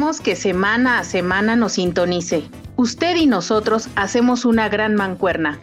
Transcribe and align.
Que 0.00 0.34
semana 0.34 0.98
a 0.98 1.04
semana 1.04 1.56
nos 1.56 1.72
sintonice. 1.72 2.44
Usted 2.76 3.16
y 3.16 3.26
nosotros 3.26 3.90
hacemos 3.96 4.46
una 4.46 4.70
gran 4.70 4.94
mancuerna. 4.94 5.58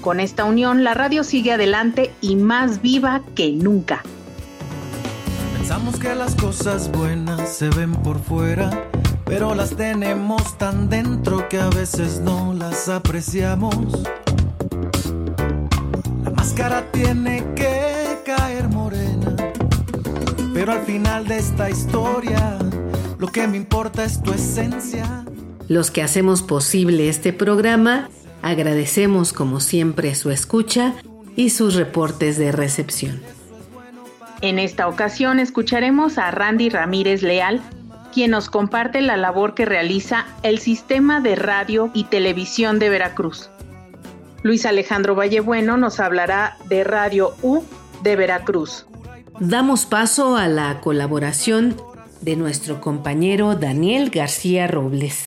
Con 0.00 0.20
esta 0.20 0.44
unión 0.44 0.84
la 0.84 0.94
radio 0.94 1.24
sigue 1.24 1.52
adelante 1.52 2.12
y 2.20 2.36
más 2.36 2.82
viva 2.82 3.22
que 3.34 3.50
nunca. 3.50 4.04
Pensamos 5.54 5.98
que 5.98 6.14
las 6.14 6.36
cosas 6.36 6.90
buenas 6.92 7.48
se 7.48 7.68
ven 7.68 7.92
por 7.94 8.20
fuera, 8.20 8.70
pero 9.24 9.56
las 9.56 9.74
tenemos 9.74 10.56
tan 10.56 10.88
dentro 10.88 11.48
que 11.48 11.58
a 11.58 11.68
veces 11.68 12.20
no 12.20 12.54
las 12.54 12.88
apreciamos. 12.88 13.76
La 16.22 16.30
máscara 16.30 16.84
tiene 16.92 17.44
que 17.56 18.20
caer 18.24 18.68
morena, 18.68 19.34
pero 20.54 20.72
al 20.72 20.82
final 20.82 21.26
de 21.26 21.38
esta 21.38 21.68
historia 21.68 22.56
lo 23.24 23.32
que 23.32 23.48
me 23.48 23.56
importa 23.56 24.04
es 24.04 24.22
tu 24.22 24.34
esencia. 24.34 25.24
Los 25.66 25.90
que 25.90 26.02
hacemos 26.02 26.42
posible 26.42 27.08
este 27.08 27.32
programa, 27.32 28.10
agradecemos 28.42 29.32
como 29.32 29.60
siempre 29.60 30.14
su 30.14 30.30
escucha 30.30 30.92
y 31.34 31.48
sus 31.48 31.74
reportes 31.74 32.36
de 32.36 32.52
recepción. 32.52 33.22
En 34.42 34.58
esta 34.58 34.88
ocasión 34.88 35.40
escucharemos 35.40 36.18
a 36.18 36.32
Randy 36.32 36.68
Ramírez 36.68 37.22
Leal, 37.22 37.62
quien 38.12 38.32
nos 38.32 38.50
comparte 38.50 39.00
la 39.00 39.16
labor 39.16 39.54
que 39.54 39.64
realiza 39.64 40.26
el 40.42 40.58
Sistema 40.58 41.22
de 41.22 41.34
Radio 41.34 41.90
y 41.94 42.04
Televisión 42.04 42.78
de 42.78 42.90
Veracruz. 42.90 43.48
Luis 44.42 44.66
Alejandro 44.66 45.14
Vallebueno 45.14 45.78
nos 45.78 45.98
hablará 45.98 46.58
de 46.68 46.84
Radio 46.84 47.32
U 47.40 47.62
de 48.02 48.16
Veracruz. 48.16 48.84
Damos 49.40 49.86
paso 49.86 50.36
a 50.36 50.46
la 50.46 50.82
colaboración 50.82 51.74
de 52.24 52.36
nuestro 52.36 52.80
compañero 52.80 53.54
Daniel 53.54 54.08
García 54.08 54.66
Robles. 54.66 55.26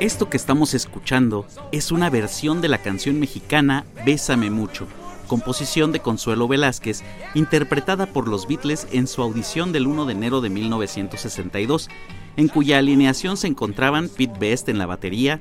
Esto 0.00 0.30
que 0.30 0.36
estamos 0.36 0.74
escuchando 0.74 1.46
es 1.70 1.92
una 1.92 2.08
versión 2.08 2.62
de 2.62 2.68
la 2.68 2.78
canción 2.78 3.20
mexicana 3.20 3.84
Bésame 4.06 4.50
mucho 4.50 4.86
composición 5.24 5.92
de 5.92 6.00
Consuelo 6.00 6.48
Velázquez, 6.48 7.02
interpretada 7.34 8.06
por 8.06 8.28
los 8.28 8.46
Beatles 8.46 8.86
en 8.92 9.06
su 9.06 9.22
audición 9.22 9.72
del 9.72 9.86
1 9.86 10.06
de 10.06 10.12
enero 10.12 10.40
de 10.40 10.50
1962, 10.50 11.88
en 12.36 12.48
cuya 12.48 12.78
alineación 12.78 13.36
se 13.36 13.46
encontraban 13.46 14.08
Pete 14.08 14.38
Best 14.38 14.68
en 14.68 14.78
la 14.78 14.86
batería, 14.86 15.40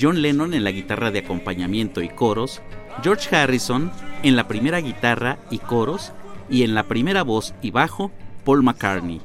John 0.00 0.22
Lennon 0.22 0.54
en 0.54 0.64
la 0.64 0.70
guitarra 0.70 1.10
de 1.10 1.20
acompañamiento 1.20 2.02
y 2.02 2.08
coros, 2.08 2.60
George 3.02 3.34
Harrison 3.34 3.90
en 4.22 4.36
la 4.36 4.48
primera 4.48 4.80
guitarra 4.80 5.38
y 5.50 5.58
coros, 5.58 6.12
y 6.48 6.62
en 6.62 6.74
la 6.74 6.84
primera 6.84 7.22
voz 7.22 7.54
y 7.62 7.70
bajo, 7.70 8.10
Paul 8.44 8.62
McCartney. 8.62 9.20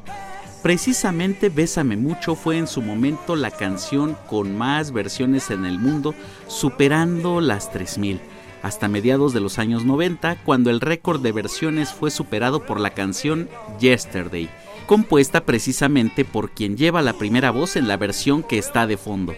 Precisamente 0.64 1.50
Bésame 1.50 1.98
mucho 1.98 2.36
fue 2.36 2.58
en 2.58 2.68
su 2.68 2.82
momento 2.82 3.36
la 3.36 3.50
canción 3.50 4.16
con 4.28 4.56
más 4.58 4.92
versiones 4.92 5.50
en 5.50 5.66
el 5.66 5.80
mundo, 5.80 6.14
superando 6.48 7.42
las 7.42 7.72
3000 7.72 8.22
hasta 8.62 8.88
mediados 8.88 9.34
de 9.34 9.40
los 9.40 9.60
años 9.60 9.86
90, 9.86 10.38
cuando 10.44 10.70
el 10.70 10.82
récord 10.82 11.22
de 11.22 11.32
versiones 11.32 11.92
fue 11.94 12.12
superado 12.12 12.66
por 12.66 12.80
la 12.80 12.92
canción 12.92 13.50
Yesterday, 13.80 14.50
compuesta 14.86 15.46
precisamente 15.46 16.26
por 16.26 16.52
quien 16.52 16.78
lleva 16.78 17.02
la 17.02 17.14
primera 17.14 17.52
voz 17.52 17.76
en 17.76 17.88
la 17.88 17.98
versión 17.98 18.44
que 18.44 18.58
está 18.58 18.88
de 18.88 18.98
fondo, 18.98 19.34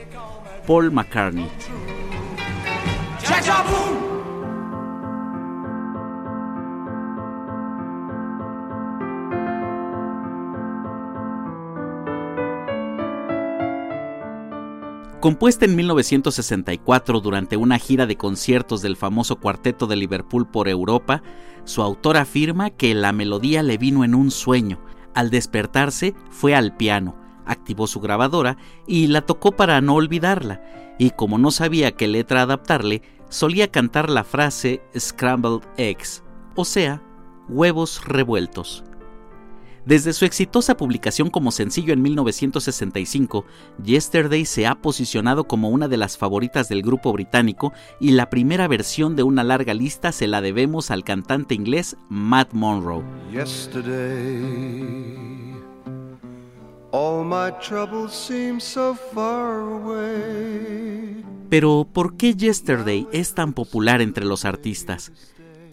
Paul 0.68 0.92
McCartney. 0.92 1.48
Compuesta 15.24 15.64
en 15.64 15.78
1964 15.78 17.22
durante 17.22 17.56
una 17.56 17.80
gira 17.80 18.06
de 18.06 18.18
conciertos 18.18 18.82
del 18.82 18.98
famoso 18.98 19.38
cuarteto 19.38 19.88
de 19.88 19.96
Liverpool 19.96 20.46
por 20.46 20.68
Europa, 20.68 21.24
su 21.64 21.82
autor 21.82 22.18
afirma 22.18 22.72
que 22.72 22.94
la 22.94 23.14
melodía 23.14 23.64
le 23.64 23.78
vino 23.78 24.04
en 24.04 24.16
un 24.16 24.32
sueño. 24.32 24.82
Al 25.14 25.30
despertarse 25.30 26.14
fue 26.30 26.56
al 26.56 26.76
piano, 26.76 27.16
activó 27.46 27.88
su 27.88 28.02
grabadora 28.02 28.58
y 28.86 29.08
la 29.08 29.22
tocó 29.22 29.54
para 29.54 29.80
no 29.80 29.96
olvidarla, 29.96 30.62
y 31.00 31.12
como 31.12 31.38
no 31.38 31.52
sabía 31.52 31.94
qué 31.94 32.10
letra 32.10 32.42
adaptarle, 32.42 33.02
solía 33.30 33.72
cantar 33.72 34.10
la 34.10 34.26
frase 34.26 34.82
Scrambled 34.94 35.62
Eggs, 35.78 36.22
o 36.56 36.66
sea, 36.66 37.02
huevos 37.48 38.04
revueltos. 38.04 38.84
Desde 39.86 40.14
su 40.14 40.24
exitosa 40.24 40.78
publicación 40.78 41.30
como 41.30 41.52
sencillo 41.52 41.92
en 41.92 42.02
1965, 42.02 43.46
Yesterday 43.84 44.46
se 44.46 44.66
ha 44.66 44.76
posicionado 44.76 45.44
como 45.44 45.68
una 45.70 45.90
de 45.90 45.98
las 45.98 46.18
favoritas 46.18 46.70
del 46.70 46.82
grupo 46.82 47.12
británico 47.12 47.74
y 48.00 48.12
la 48.12 48.30
primera 48.30 48.70
versión 48.70 49.18
de 49.18 49.24
una 49.24 49.44
larga 49.44 49.74
lista 49.74 50.14
se 50.14 50.28
la 50.28 50.40
debemos 50.40 50.90
al 50.90 51.04
cantante 51.04 51.54
inglés 51.54 51.98
Matt 52.08 52.54
Monroe. 52.54 53.04
Pero, 61.50 61.88
¿por 61.92 62.16
qué 62.16 62.36
Yesterday 62.36 63.06
es 63.12 63.34
tan 63.34 63.52
popular 63.52 64.02
entre 64.02 64.24
los 64.24 64.46
artistas? 64.46 65.12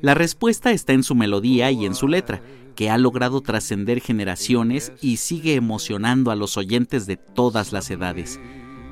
La 0.00 0.14
respuesta 0.14 0.72
está 0.72 0.94
en 0.94 1.02
su 1.02 1.14
melodía 1.14 1.70
y 1.70 1.84
en 1.84 1.94
su 1.94 2.08
letra 2.08 2.40
que 2.74 2.90
ha 2.90 2.98
logrado 2.98 3.40
trascender 3.40 4.00
generaciones 4.00 4.92
y 5.00 5.18
sigue 5.18 5.54
emocionando 5.54 6.30
a 6.30 6.36
los 6.36 6.56
oyentes 6.56 7.06
de 7.06 7.16
todas 7.16 7.72
las 7.72 7.90
edades. 7.90 8.40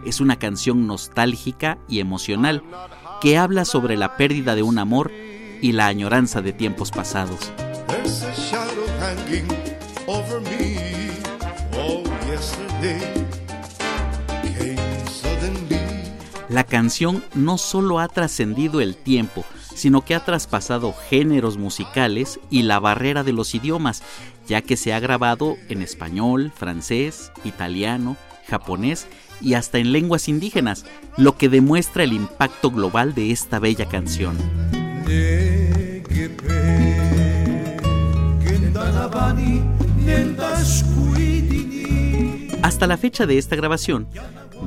Es 0.05 0.21
una 0.21 0.37
canción 0.37 0.87
nostálgica 0.87 1.79
y 1.89 2.01
emocional 2.01 2.63
que 3.21 3.37
habla 3.37 3.65
sobre 3.65 3.97
la 3.97 4.17
pérdida 4.17 4.55
de 4.55 4.63
un 4.63 4.79
amor 4.79 5.11
y 5.61 5.73
la 5.73 5.87
añoranza 5.87 6.41
de 6.41 6.53
tiempos 6.53 6.91
pasados. 6.91 7.53
La 16.49 16.65
canción 16.65 17.23
no 17.35 17.59
solo 17.59 17.99
ha 17.99 18.09
trascendido 18.09 18.81
el 18.81 18.97
tiempo, 18.97 19.45
sino 19.79 20.03
que 20.03 20.15
ha 20.15 20.25
traspasado 20.25 20.93
géneros 21.09 21.57
musicales 21.57 22.41
y 22.51 22.63
la 22.63 22.81
barrera 22.81 23.23
de 23.23 23.33
los 23.33 23.55
idiomas, 23.55 24.03
ya 24.47 24.61
que 24.61 24.77
se 24.77 24.93
ha 24.93 25.01
grabado 25.01 25.57
en 25.69 25.83
español, 25.83 26.53
francés, 26.55 27.31
italiano, 27.45 28.17
japonés 28.49 29.07
y 29.41 29.55
hasta 29.55 29.79
en 29.79 29.93
lenguas 29.93 30.29
indígenas, 30.29 30.85
lo 31.17 31.37
que 31.37 31.49
demuestra 31.49 32.03
el 32.03 32.13
impacto 32.13 32.71
global 32.71 33.15
de 33.15 33.31
esta 33.31 33.59
bella 33.59 33.87
canción. 33.87 34.37
Hasta 42.63 42.87
la 42.87 42.97
fecha 42.97 43.27
de 43.27 43.39
esta 43.39 43.57
grabación, 43.57 44.09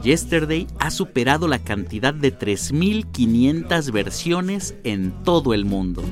Yesterday 0.03 0.67
ha 0.79 0.89
superado 0.89 1.47
la 1.47 1.59
cantidad 1.59 2.13
de 2.13 2.37
3.500 2.37 3.91
versiones 3.91 4.75
en 4.83 5.11
todo 5.23 5.53
el 5.53 5.65
mundo. 5.65 6.03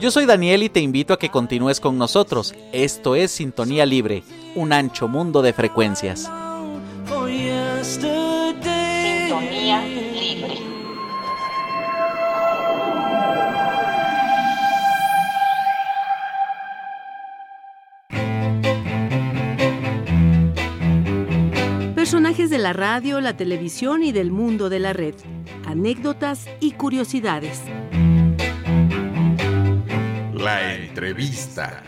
Yo 0.00 0.10
soy 0.10 0.26
Daniel 0.26 0.64
y 0.64 0.68
te 0.68 0.80
invito 0.80 1.14
a 1.14 1.18
que 1.18 1.28
continúes 1.28 1.78
con 1.78 1.96
nosotros. 1.96 2.54
Esto 2.72 3.14
es 3.14 3.30
Sintonía 3.30 3.86
Libre, 3.86 4.24
un 4.56 4.72
ancho 4.72 5.06
mundo 5.06 5.42
de 5.42 5.52
frecuencias. 5.52 6.28
Personajes 22.12 22.50
de 22.50 22.58
la 22.58 22.74
radio, 22.74 23.22
la 23.22 23.38
televisión 23.38 24.02
y 24.02 24.12
del 24.12 24.30
mundo 24.30 24.68
de 24.68 24.78
la 24.78 24.92
red. 24.92 25.14
Anécdotas 25.64 26.44
y 26.60 26.72
curiosidades. 26.72 27.62
La 30.34 30.74
entrevista. 30.74 31.82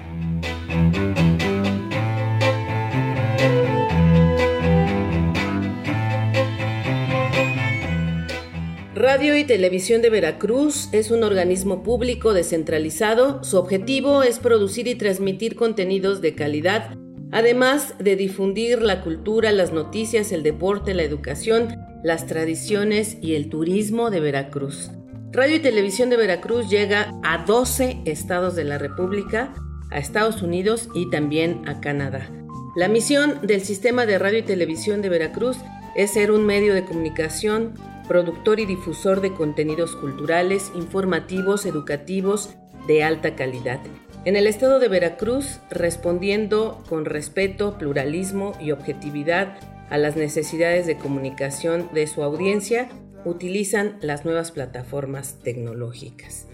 Radio 8.95 9.37
y 9.37 9.45
Televisión 9.45 10.01
de 10.01 10.09
Veracruz 10.09 10.89
es 10.93 11.11
un 11.11 11.23
organismo 11.23 11.83
público 11.83 12.33
descentralizado. 12.33 13.45
Su 13.45 13.59
objetivo 13.59 14.23
es 14.23 14.39
producir 14.39 14.89
y 14.89 14.95
transmitir 14.95 15.55
contenidos 15.55 16.23
de 16.23 16.35
calidad, 16.35 16.97
además 17.35 17.95
de 17.99 18.15
difundir 18.15 18.81
la 18.81 19.03
cultura, 19.03 19.51
las 19.51 19.73
noticias, 19.73 20.31
el 20.31 20.45
deporte, 20.45 20.95
la 20.95 21.03
educación, 21.03 21.77
las 22.05 22.27
tradiciones 22.27 23.19
y 23.21 23.35
el 23.35 23.51
turismo 23.51 24.11
de 24.11 24.21
Veracruz. 24.21 24.93
Radio 25.33 25.57
y 25.57 25.61
Televisión 25.61 26.11
de 26.11 26.17
Veracruz 26.17 26.71
llega 26.71 27.13
a 27.25 27.45
12 27.45 28.03
estados 28.05 28.55
de 28.55 28.63
la 28.63 28.79
República, 28.79 29.53
a 29.91 29.99
Estados 29.99 30.43
Unidos 30.43 30.89
y 30.95 31.11
también 31.11 31.69
a 31.69 31.81
Canadá. 31.81 32.31
La 32.77 32.87
misión 32.87 33.41
del 33.43 33.63
Sistema 33.63 34.07
de 34.07 34.17
Radio 34.21 34.39
y 34.39 34.43
Televisión 34.43 35.03
de 35.03 35.09
Veracruz 35.09 35.57
es 35.97 36.13
ser 36.13 36.31
un 36.31 36.47
medio 36.47 36.73
de 36.73 36.85
comunicación, 36.85 37.75
productor 38.07 38.61
y 38.61 38.67
difusor 38.67 39.21
de 39.21 39.35
contenidos 39.35 39.97
culturales, 39.97 40.71
informativos, 40.77 41.67
educativos 41.67 42.51
de 42.87 43.03
alta 43.03 43.35
calidad. 43.35 43.81
En 44.25 44.37
el 44.37 44.47
estado 44.47 44.79
de 44.79 44.89
Veracruz, 44.89 45.61
respondiendo 45.71 46.83
con 46.89 47.05
respeto, 47.05 47.77
pluralismo 47.77 48.53
y 48.59 48.71
objetividad 48.71 49.59
a 49.91 49.99
las 49.99 50.17
necesidades 50.17 50.87
de 50.87 50.97
comunicación 50.97 51.91
de 51.93 52.07
su 52.07 52.23
audiencia, 52.23 52.89
utilizan 53.27 53.99
las 54.01 54.25
nuevas 54.25 54.51
plataformas 54.51 55.41
tecnológicas. 55.43 56.47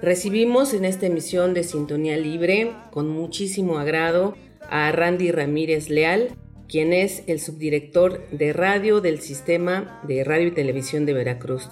Recibimos 0.00 0.72
en 0.72 0.84
esta 0.84 1.06
emisión 1.06 1.52
de 1.52 1.64
Sintonía 1.64 2.16
Libre 2.16 2.72
con 2.92 3.08
muchísimo 3.08 3.78
agrado 3.78 4.36
a 4.68 4.92
Randy 4.92 5.32
Ramírez 5.32 5.90
Leal, 5.90 6.28
quien 6.68 6.92
es 6.92 7.24
el 7.26 7.40
subdirector 7.40 8.24
de 8.30 8.52
radio 8.52 9.00
del 9.00 9.20
Sistema 9.20 10.00
de 10.06 10.22
Radio 10.22 10.46
y 10.46 10.52
Televisión 10.52 11.06
de 11.06 11.14
Veracruz. 11.14 11.68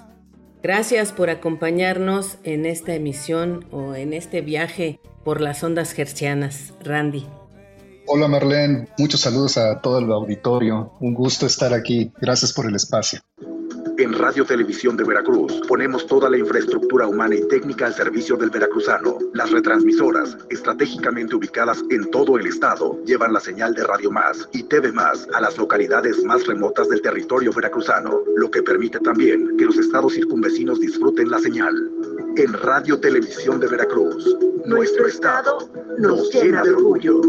Gracias 0.62 1.12
por 1.12 1.30
acompañarnos 1.30 2.38
en 2.42 2.66
esta 2.66 2.94
emisión 2.94 3.66
o 3.70 3.94
en 3.94 4.12
este 4.12 4.40
viaje 4.40 5.00
por 5.24 5.40
las 5.40 5.62
ondas 5.62 5.92
gercianas, 5.92 6.74
Randy. 6.82 7.26
Hola 8.06 8.26
Marlene, 8.26 8.88
muchos 8.98 9.20
saludos 9.20 9.56
a 9.58 9.80
todo 9.80 9.98
el 9.98 10.10
auditorio. 10.10 10.94
Un 11.00 11.14
gusto 11.14 11.46
estar 11.46 11.72
aquí. 11.74 12.10
Gracias 12.20 12.52
por 12.52 12.66
el 12.66 12.74
espacio. 12.74 13.20
En 13.98 14.12
Radio 14.12 14.44
Televisión 14.44 14.96
de 14.96 15.02
Veracruz 15.02 15.60
ponemos 15.66 16.06
toda 16.06 16.30
la 16.30 16.38
infraestructura 16.38 17.08
humana 17.08 17.34
y 17.34 17.48
técnica 17.48 17.86
al 17.86 17.94
servicio 17.94 18.36
del 18.36 18.48
veracruzano. 18.48 19.18
Las 19.34 19.50
retransmisoras, 19.50 20.38
estratégicamente 20.50 21.34
ubicadas 21.34 21.82
en 21.90 22.08
todo 22.12 22.38
el 22.38 22.46
estado, 22.46 23.02
llevan 23.04 23.32
la 23.32 23.40
señal 23.40 23.74
de 23.74 23.82
Radio 23.82 24.12
Más 24.12 24.48
y 24.52 24.62
TV 24.62 24.92
Más 24.92 25.26
a 25.34 25.40
las 25.40 25.58
localidades 25.58 26.22
más 26.22 26.46
remotas 26.46 26.88
del 26.88 27.02
territorio 27.02 27.52
veracruzano, 27.52 28.20
lo 28.36 28.48
que 28.52 28.62
permite 28.62 29.00
también 29.00 29.56
que 29.56 29.64
los 29.64 29.76
estados 29.76 30.14
circunvecinos 30.14 30.78
disfruten 30.78 31.28
la 31.28 31.40
señal. 31.40 31.74
En 32.36 32.52
Radio 32.52 33.00
Televisión 33.00 33.58
de 33.58 33.66
Veracruz, 33.66 34.38
nuestro 34.64 35.08
estado 35.08 35.68
nos 35.98 36.32
llena 36.32 36.62
de 36.62 36.70
orgullo. 36.70 37.20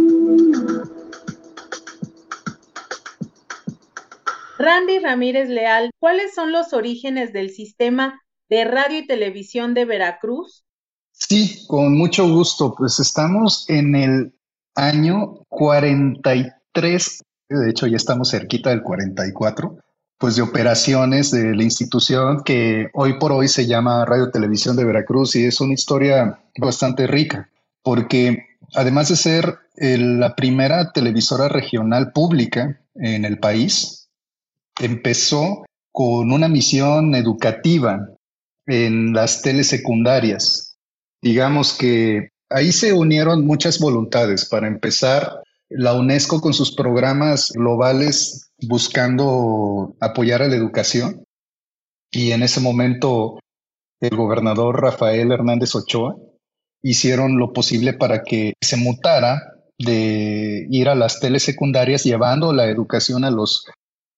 Randy 4.59 5.00
Ramírez 5.00 5.47
Leal, 5.47 5.89
¿cuáles 6.00 6.35
son 6.35 6.51
los 6.51 6.73
orígenes 6.73 7.31
del 7.31 7.50
sistema 7.50 8.21
de 8.50 8.65
radio 8.65 9.00
y 9.00 9.07
televisión 9.07 9.73
de 9.73 9.85
Veracruz? 9.85 10.65
Sí, 11.13 11.65
con 11.67 11.97
mucho 11.97 12.27
gusto. 12.27 12.75
Pues 12.77 13.00
estamos 13.00 13.69
en 13.69 13.95
el 13.95 14.33
año 14.75 15.45
43, 15.47 17.23
de 17.47 17.69
hecho 17.69 17.88
ya 17.88 17.95
estamos 17.95 18.31
cerquita 18.31 18.71
del 18.71 18.83
44, 18.83 19.77
pues 20.17 20.35
de 20.35 20.41
operaciones 20.41 21.31
de 21.31 21.56
la 21.56 21.63
institución 21.63 22.44
que 22.44 22.89
hoy 22.94 23.17
por 23.17 23.31
hoy 23.31 23.47
se 23.47 23.65
llama 23.65 24.03
Radio 24.03 24.29
Televisión 24.29 24.75
de 24.75 24.83
Veracruz 24.83 25.38
y 25.38 25.45
es 25.45 25.61
una 25.61 25.73
historia 25.73 26.38
bastante 26.57 27.07
rica, 27.07 27.50
porque 27.81 28.45
además 28.75 29.07
de 29.07 29.15
ser 29.15 29.57
la 29.77 30.35
primera 30.35 30.91
televisora 30.91 31.47
regional 31.47 32.11
pública 32.11 32.81
en 32.95 33.23
el 33.23 33.39
país, 33.39 34.08
empezó 34.80 35.66
con 35.92 36.31
una 36.31 36.48
misión 36.48 37.16
educativa 37.16 38.00
en 38.66 39.14
las 39.14 39.42
telesecundarias. 39.42 40.78
Digamos 41.22 41.74
que 41.74 42.30
ahí 42.50 42.72
se 42.72 42.94
unieron 42.94 43.46
muchas 43.46 43.80
voluntades. 43.80 44.46
Para 44.46 44.68
empezar, 44.68 45.44
la 45.70 45.94
UNESCO 45.94 46.42
con 46.42 46.54
sus 46.54 46.74
programas 46.74 47.52
globales 47.52 48.52
buscando 48.68 49.96
apoyar 50.00 50.42
a 50.42 50.48
la 50.48 50.56
educación. 50.56 51.24
Y 52.12 52.31
en 52.31 52.44
ese 52.44 52.60
momento 52.60 53.40
el 54.02 54.16
gobernador 54.16 54.81
Rafael 54.81 55.31
Hernández 55.31 55.76
Ochoa 55.76 56.16
hicieron 56.81 57.38
lo 57.38 57.52
posible 57.52 57.94
para 57.94 58.24
que 58.24 58.54
se 58.62 58.78
mutara 58.78 59.42
de 59.78 60.66
ir 60.69 60.90
a 60.90 60.95
las 60.95 61.19
telesecundarias 61.19 62.04
llevando 62.04 62.54
la 62.54 62.68
educación 62.68 63.24
a 63.24 63.31
los 63.31 63.66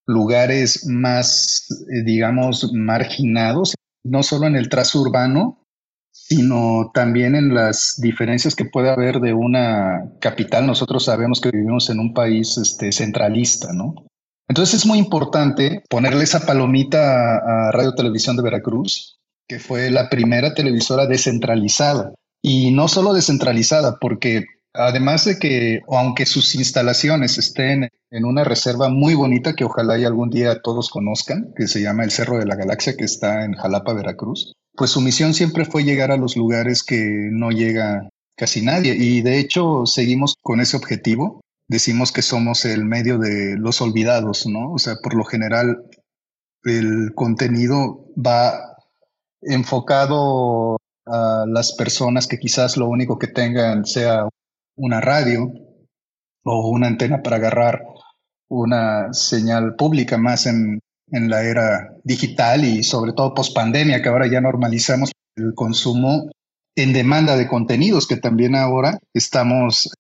lugares 0.08 0.86
más, 0.88 1.68
eh, 1.92 2.04
digamos, 2.04 2.72
marginados, 2.74 3.76
no 4.04 4.24
solo 4.24 4.48
en 4.48 4.56
el 4.56 4.70
trazo 4.70 5.02
urbano, 5.02 5.62
sino 6.12 6.92
también 6.94 7.36
en 7.36 7.54
las 7.54 8.00
diferencias 8.02 8.56
que 8.56 8.66
puede 8.66 8.90
haber 8.90 9.20
de 9.20 9.34
una 9.34 10.12
capital. 10.20 10.68
Nosotros 10.68 11.06
sabemos 11.06 11.40
que 11.40 11.52
vivimos 11.52 11.90
en 11.90 12.00
un 12.00 12.14
país 12.14 12.58
este, 12.58 12.92
centralista, 12.92 13.74
¿no? 13.74 13.96
Entonces 14.48 14.82
es 14.82 14.86
muy 14.86 14.98
importante 14.98 15.84
ponerle 15.90 16.24
esa 16.24 16.46
palomita 16.46 17.38
a 17.38 17.72
Radio 17.72 17.94
Televisión 17.94 18.36
de 18.36 18.44
Veracruz, 18.44 19.20
que 19.48 19.60
fue 19.60 19.90
la 19.90 20.10
primera 20.10 20.54
televisora 20.54 21.06
descentralizada. 21.06 22.14
Y 22.44 22.72
no 22.72 22.88
solo 22.88 23.14
descentralizada, 23.14 23.98
porque 24.00 24.46
Además 24.74 25.26
de 25.26 25.38
que, 25.38 25.82
aunque 25.90 26.26
sus 26.26 26.56
instalaciones 26.56 27.38
estén 27.38 27.90
en 28.10 28.26
una 28.26 28.44
reserva 28.44 28.90
muy 28.90 29.16
bonita 29.16 29.54
que 29.54 29.66
ojalá 29.66 29.98
y 29.98 30.06
algún 30.06 30.30
día 30.30 30.62
todos 30.62 30.90
conozcan, 30.90 31.54
que 31.56 31.68
se 31.68 31.82
llama 31.82 32.04
el 32.04 32.12
Cerro 32.12 32.38
de 32.38 32.46
la 32.46 32.56
Galaxia, 32.56 32.96
que 32.96 33.06
está 33.06 33.44
en 33.44 33.54
Jalapa, 33.54 33.94
Veracruz, 33.94 34.54
pues 34.76 34.92
su 34.92 35.02
misión 35.02 35.34
siempre 35.34 35.66
fue 35.66 35.84
llegar 35.84 36.12
a 36.12 36.18
los 36.18 36.38
lugares 36.38 36.84
que 36.84 37.30
no 37.32 37.52
llega 37.52 38.10
casi 38.36 38.62
nadie. 38.62 38.96
Y 38.96 39.22
de 39.22 39.40
hecho 39.40 39.86
seguimos 39.86 40.36
con 40.42 40.62
ese 40.62 40.78
objetivo. 40.78 41.42
Decimos 41.68 42.12
que 42.12 42.22
somos 42.22 42.66
el 42.66 42.86
medio 42.86 43.18
de 43.18 43.58
los 43.58 43.82
olvidados, 43.82 44.46
¿no? 44.48 44.72
O 44.72 44.80
sea, 44.80 44.96
por 45.04 45.14
lo 45.14 45.24
general 45.26 45.84
el 46.64 47.14
contenido 47.16 48.06
va 48.16 48.78
enfocado 49.42 50.78
a 51.06 51.46
las 51.48 51.74
personas 51.74 52.28
que 52.28 52.40
quizás 52.40 52.78
lo 52.78 52.88
único 52.88 53.18
que 53.18 53.28
tengan 53.28 53.86
sea 53.86 54.28
una 54.82 55.00
radio 55.00 55.54
o 56.44 56.70
una 56.70 56.88
antena 56.88 57.22
para 57.22 57.36
agarrar 57.38 57.84
una 58.50 59.14
señal 59.14 59.76
pública 59.76 60.18
más 60.18 60.48
en, 60.48 60.80
en 61.12 61.30
la 61.30 61.44
era 61.44 61.94
digital 62.04 62.66
y 62.66 62.84
sobre 62.84 63.14
todo 63.14 63.34
post 63.34 63.56
pandemia, 63.56 64.02
que 64.02 64.10
ahora 64.10 64.28
ya 64.28 64.42
normalizamos 64.42 65.12
el 65.36 65.54
consumo 65.56 66.30
en 66.76 66.94
demanda 66.94 67.38
de 67.38 67.48
contenidos, 67.48 68.08
que 68.08 68.18
también 68.18 68.56
ahora 68.56 68.98
estamos 69.14 69.94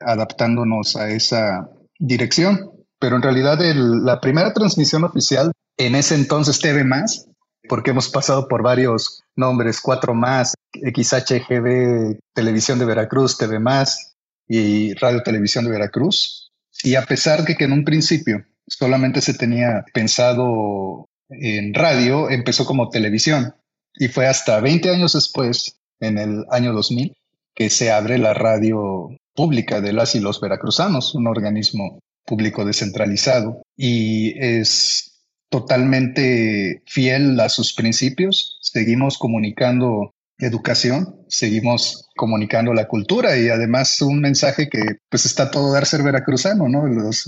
adaptándonos 0.00 0.96
a 0.96 1.10
esa 1.10 1.68
dirección. 1.98 2.70
Pero 2.98 3.16
en 3.16 3.22
realidad 3.22 3.58
la 3.60 4.20
primera 4.20 4.54
transmisión 4.54 5.04
oficial 5.04 5.52
en 5.76 5.94
ese 5.94 6.14
entonces 6.14 6.58
TV 6.58 6.84
más, 6.84 7.28
porque 7.68 7.90
hemos 7.90 8.08
pasado 8.08 8.48
por 8.48 8.62
varios 8.62 9.22
nombres, 9.36 9.80
4 9.80 10.14
más, 10.14 10.54
XHGB, 10.72 12.18
Televisión 12.34 12.78
de 12.78 12.84
Veracruz, 12.84 13.36
TV 13.36 13.58
más, 13.58 14.11
y 14.54 14.92
Radio 14.94 15.22
Televisión 15.22 15.64
de 15.64 15.70
Veracruz. 15.70 16.52
Y 16.84 16.96
a 16.96 17.06
pesar 17.06 17.44
de 17.44 17.56
que 17.56 17.64
en 17.64 17.72
un 17.72 17.84
principio 17.84 18.44
solamente 18.66 19.22
se 19.22 19.32
tenía 19.32 19.82
pensado 19.94 21.08
en 21.30 21.72
radio, 21.72 22.28
empezó 22.28 22.66
como 22.66 22.90
televisión. 22.90 23.54
Y 23.94 24.08
fue 24.08 24.26
hasta 24.26 24.60
20 24.60 24.90
años 24.90 25.14
después, 25.14 25.78
en 26.00 26.18
el 26.18 26.44
año 26.50 26.74
2000, 26.74 27.16
que 27.54 27.70
se 27.70 27.90
abre 27.90 28.18
la 28.18 28.34
radio 28.34 29.08
pública 29.34 29.80
de 29.80 29.94
las 29.94 30.14
y 30.16 30.20
los 30.20 30.38
veracruzanos, 30.38 31.14
un 31.14 31.28
organismo 31.28 32.00
público 32.26 32.66
descentralizado 32.66 33.62
y 33.74 34.38
es 34.38 35.24
totalmente 35.48 36.82
fiel 36.86 37.40
a 37.40 37.48
sus 37.48 37.72
principios. 37.72 38.58
Seguimos 38.60 39.16
comunicando 39.16 40.12
educación, 40.46 41.24
seguimos 41.28 42.08
comunicando 42.16 42.74
la 42.74 42.88
cultura 42.88 43.36
y 43.36 43.48
además 43.48 44.02
un 44.02 44.20
mensaje 44.20 44.68
que 44.68 44.98
pues 45.08 45.24
está 45.24 45.50
todo 45.50 45.72
dar 45.72 45.86
ser 45.86 46.02
veracruzano, 46.02 46.68
¿no? 46.68 46.84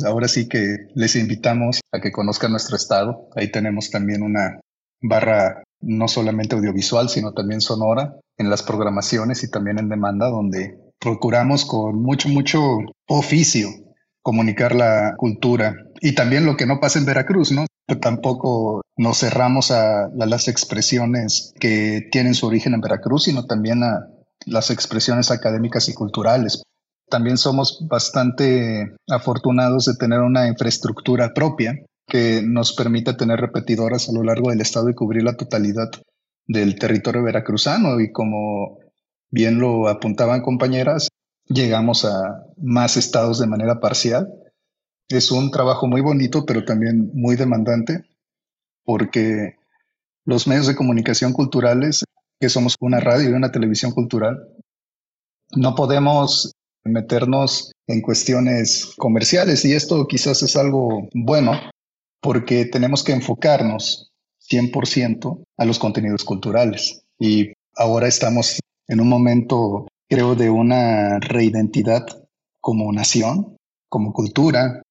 ahora 0.07 0.29
sí 0.29 0.49
que 0.49 0.77
les 0.95 1.17
invitamos 1.17 1.81
a 1.93 2.01
que 2.01 2.13
conozcan 2.13 2.51
nuestro 2.51 2.77
estado. 2.77 3.29
Ahí 3.37 3.51
tenemos 3.51 3.91
también 3.91 4.23
una 4.23 4.61
barra 5.01 5.63
no 5.81 6.09
solamente 6.09 6.57
audiovisual, 6.57 7.09
sino 7.09 7.33
también 7.33 7.61
sonora 7.61 8.15
en 8.37 8.51
las 8.51 8.63
programaciones 8.63 9.45
y 9.45 9.51
también 9.51 9.79
en 9.79 9.89
demanda, 9.89 10.29
donde 10.29 10.79
procuramos 10.99 11.65
con 11.65 12.03
mucho, 12.03 12.29
mucho 12.29 12.61
oficio 13.07 13.69
comunicar 14.23 14.75
la 14.75 15.15
cultura 15.17 15.77
y 16.01 16.15
también 16.15 16.47
lo 16.47 16.57
que 16.57 16.67
no 16.67 16.81
pasa 16.81 16.99
en 16.99 17.05
Veracruz, 17.05 17.53
¿no? 17.53 17.67
Tampoco 18.01 18.83
nos 18.97 19.19
cerramos 19.19 19.71
a, 19.71 20.09
las 20.15 20.49
expresiones 20.49 21.53
que 21.61 22.09
tienen 22.11 22.35
su 22.35 22.47
origen 22.47 22.75
en 22.75 22.81
Veracruz, 22.81 23.25
sino 23.25 23.47
también 23.47 23.83
a 23.83 24.09
las 24.47 24.71
expresiones 24.71 25.31
académicas 25.31 25.89
y 25.89 25.95
culturales. 25.95 26.63
También 27.09 27.37
somos 27.37 27.87
bastante 27.89 28.95
afortunados 29.09 29.85
de 29.85 29.95
tener 29.95 30.21
una 30.21 30.49
infraestructura 30.49 31.35
propia 31.35 31.75
que 32.07 32.43
nos 32.45 32.75
permite 32.75 33.15
tener 33.15 33.41
repetidoras 33.41 34.09
a 34.09 34.13
lo 34.13 34.23
largo 34.23 34.51
del 34.51 34.61
estado 34.61 34.89
y 34.89 34.95
cubrir 34.95 35.23
la 35.23 35.37
totalidad 35.37 35.91
del 36.47 36.79
territorio 36.79 37.23
veracruzano. 37.23 38.01
Y 38.01 38.13
como 38.13 38.79
bien 39.31 39.59
lo 39.59 39.89
apuntaban 39.89 40.43
compañeras, 40.43 41.09
llegamos 41.47 42.05
a 42.05 42.45
más 42.57 42.97
estados 42.97 43.39
de 43.39 43.47
manera 43.47 43.81
parcial. 43.81 44.29
Es 45.09 45.31
un 45.31 45.51
trabajo 45.51 45.87
muy 45.87 46.01
bonito, 46.01 46.45
pero 46.47 46.65
también 46.65 47.11
muy 47.15 47.37
demandante, 47.37 48.05
porque 48.85 49.57
los 50.25 50.47
medios 50.47 50.67
de 50.67 50.77
comunicación 50.77 51.33
culturales, 51.33 52.05
que 52.41 52.49
somos 52.49 52.77
una 52.81 53.01
radio 53.01 53.31
y 53.31 53.33
una 53.33 53.53
televisión 53.53 53.93
cultural, 53.93 54.49
no 55.57 55.75
podemos 55.75 56.53
meternos 56.85 57.73
en 57.87 58.03
cuestiones 58.03 58.95
comerciales 58.97 59.65
y 59.65 59.73
esto 59.73 60.07
quizás 60.07 60.43
es 60.43 60.57
algo 60.57 61.09
bueno 61.15 61.53
porque 62.21 62.65
tenemos 62.67 63.05
que 63.05 63.13
enfocarnos 63.13 64.11
100% 64.51 65.43
a 65.57 65.65
los 65.65 65.79
contenidos 65.79 66.25
culturales 66.25 67.03
y 67.19 67.53
ahora 67.77 68.09
estamos 68.09 68.61
en 68.89 69.01
un 69.01 69.09
momento 69.09 69.87
creo, 70.09 70.35
de 70.35 70.51
una 70.51 71.19
reidentidad 71.19 72.07
como 72.61 72.93
nación, 72.93 73.57
como 73.89 74.13
cultura. 74.13 74.83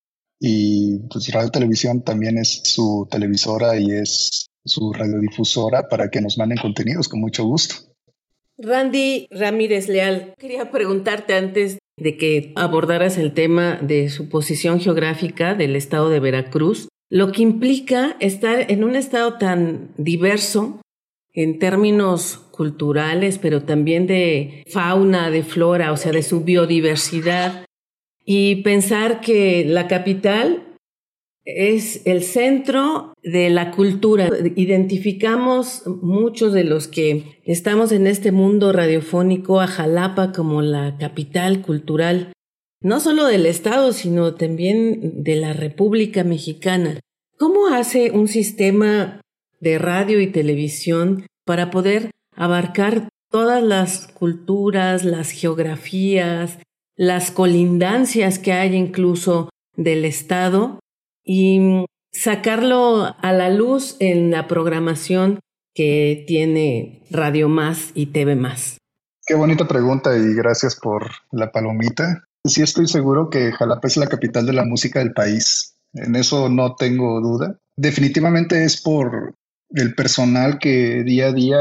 Y 0.45 0.99
pues 1.09 1.31
Radio 1.31 1.51
Televisión 1.51 2.03
también 2.03 2.37
es 2.37 2.59
su 2.65 3.07
televisora 3.09 3.79
y 3.79 3.91
es 3.91 4.47
su 4.65 4.91
radiodifusora 4.91 5.87
para 5.87 6.09
que 6.09 6.19
nos 6.19 6.37
manden 6.37 6.57
contenidos 6.57 7.07
con 7.07 7.21
mucho 7.21 7.45
gusto. 7.45 7.75
Randy 8.57 9.27
Ramírez 9.31 9.87
Leal, 9.87 10.33
quería 10.37 10.69
preguntarte 10.69 11.35
antes 11.35 11.77
de 11.95 12.17
que 12.17 12.51
abordaras 12.57 13.17
el 13.17 13.33
tema 13.33 13.79
de 13.81 14.09
su 14.09 14.27
posición 14.27 14.81
geográfica 14.81 15.55
del 15.55 15.77
estado 15.77 16.09
de 16.09 16.19
Veracruz, 16.19 16.89
lo 17.09 17.31
que 17.31 17.41
implica 17.41 18.17
estar 18.19 18.69
en 18.69 18.83
un 18.83 18.97
estado 18.97 19.37
tan 19.37 19.93
diverso 19.97 20.81
en 21.31 21.57
términos 21.57 22.41
culturales, 22.51 23.37
pero 23.37 23.63
también 23.63 24.07
de 24.07 24.65
fauna, 24.67 25.29
de 25.29 25.43
flora, 25.43 25.93
o 25.93 25.97
sea, 25.97 26.11
de 26.11 26.21
su 26.21 26.41
biodiversidad. 26.41 27.65
Y 28.25 28.57
pensar 28.63 29.21
que 29.21 29.65
la 29.65 29.87
capital 29.87 30.73
es 31.45 32.01
el 32.05 32.23
centro 32.23 33.13
de 33.21 33.49
la 33.49 33.71
cultura. 33.71 34.29
Identificamos 34.55 35.83
muchos 35.85 36.53
de 36.53 36.63
los 36.63 36.87
que 36.87 37.41
estamos 37.43 37.91
en 37.91 38.07
este 38.07 38.31
mundo 38.31 38.71
radiofónico 38.71 39.59
a 39.59 39.67
Jalapa 39.67 40.31
como 40.31 40.61
la 40.61 40.97
capital 40.97 41.61
cultural, 41.61 42.31
no 42.81 42.99
solo 42.99 43.25
del 43.25 43.45
Estado, 43.45 43.91
sino 43.91 44.35
también 44.35 45.23
de 45.23 45.35
la 45.35 45.53
República 45.53 46.23
Mexicana. 46.23 46.99
¿Cómo 47.37 47.67
hace 47.67 48.11
un 48.11 48.27
sistema 48.27 49.19
de 49.59 49.79
radio 49.79 50.21
y 50.21 50.27
televisión 50.27 51.25
para 51.45 51.71
poder 51.71 52.11
abarcar 52.35 53.09
todas 53.29 53.63
las 53.63 54.07
culturas, 54.07 55.03
las 55.03 55.31
geografías, 55.31 56.59
las 56.95 57.31
colindancias 57.31 58.39
que 58.39 58.53
hay 58.53 58.75
incluso 58.75 59.49
del 59.75 60.05
Estado 60.05 60.79
y 61.23 61.85
sacarlo 62.11 63.15
a 63.19 63.31
la 63.31 63.49
luz 63.49 63.97
en 63.99 64.31
la 64.31 64.47
programación 64.47 65.39
que 65.73 66.23
tiene 66.27 67.01
Radio 67.09 67.49
Más 67.49 67.91
y 67.95 68.07
TV 68.07 68.35
Más. 68.35 68.77
Qué 69.25 69.35
bonita 69.35 69.67
pregunta 69.67 70.15
y 70.17 70.33
gracias 70.35 70.75
por 70.75 71.09
la 71.31 71.51
palomita. 71.51 72.23
Sí 72.45 72.61
estoy 72.61 72.87
seguro 72.87 73.29
que 73.29 73.51
Jalapa 73.53 73.87
es 73.87 73.97
la 73.97 74.07
capital 74.07 74.45
de 74.45 74.53
la 74.53 74.65
música 74.65 74.99
del 74.99 75.13
país. 75.13 75.75
En 75.93 76.15
eso 76.15 76.49
no 76.49 76.75
tengo 76.75 77.21
duda. 77.21 77.57
Definitivamente 77.77 78.63
es 78.63 78.81
por 78.81 79.33
el 79.69 79.95
personal 79.95 80.59
que 80.59 81.03
día 81.03 81.27
a 81.27 81.31
día, 81.31 81.57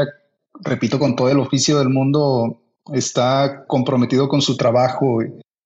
repito, 0.61 0.99
con 0.99 1.15
todo 1.15 1.29
el 1.29 1.39
oficio 1.39 1.79
del 1.79 1.89
mundo, 1.89 2.62
está 2.91 3.65
comprometido 3.67 4.27
con 4.27 4.41
su 4.41 4.57
trabajo 4.57 5.19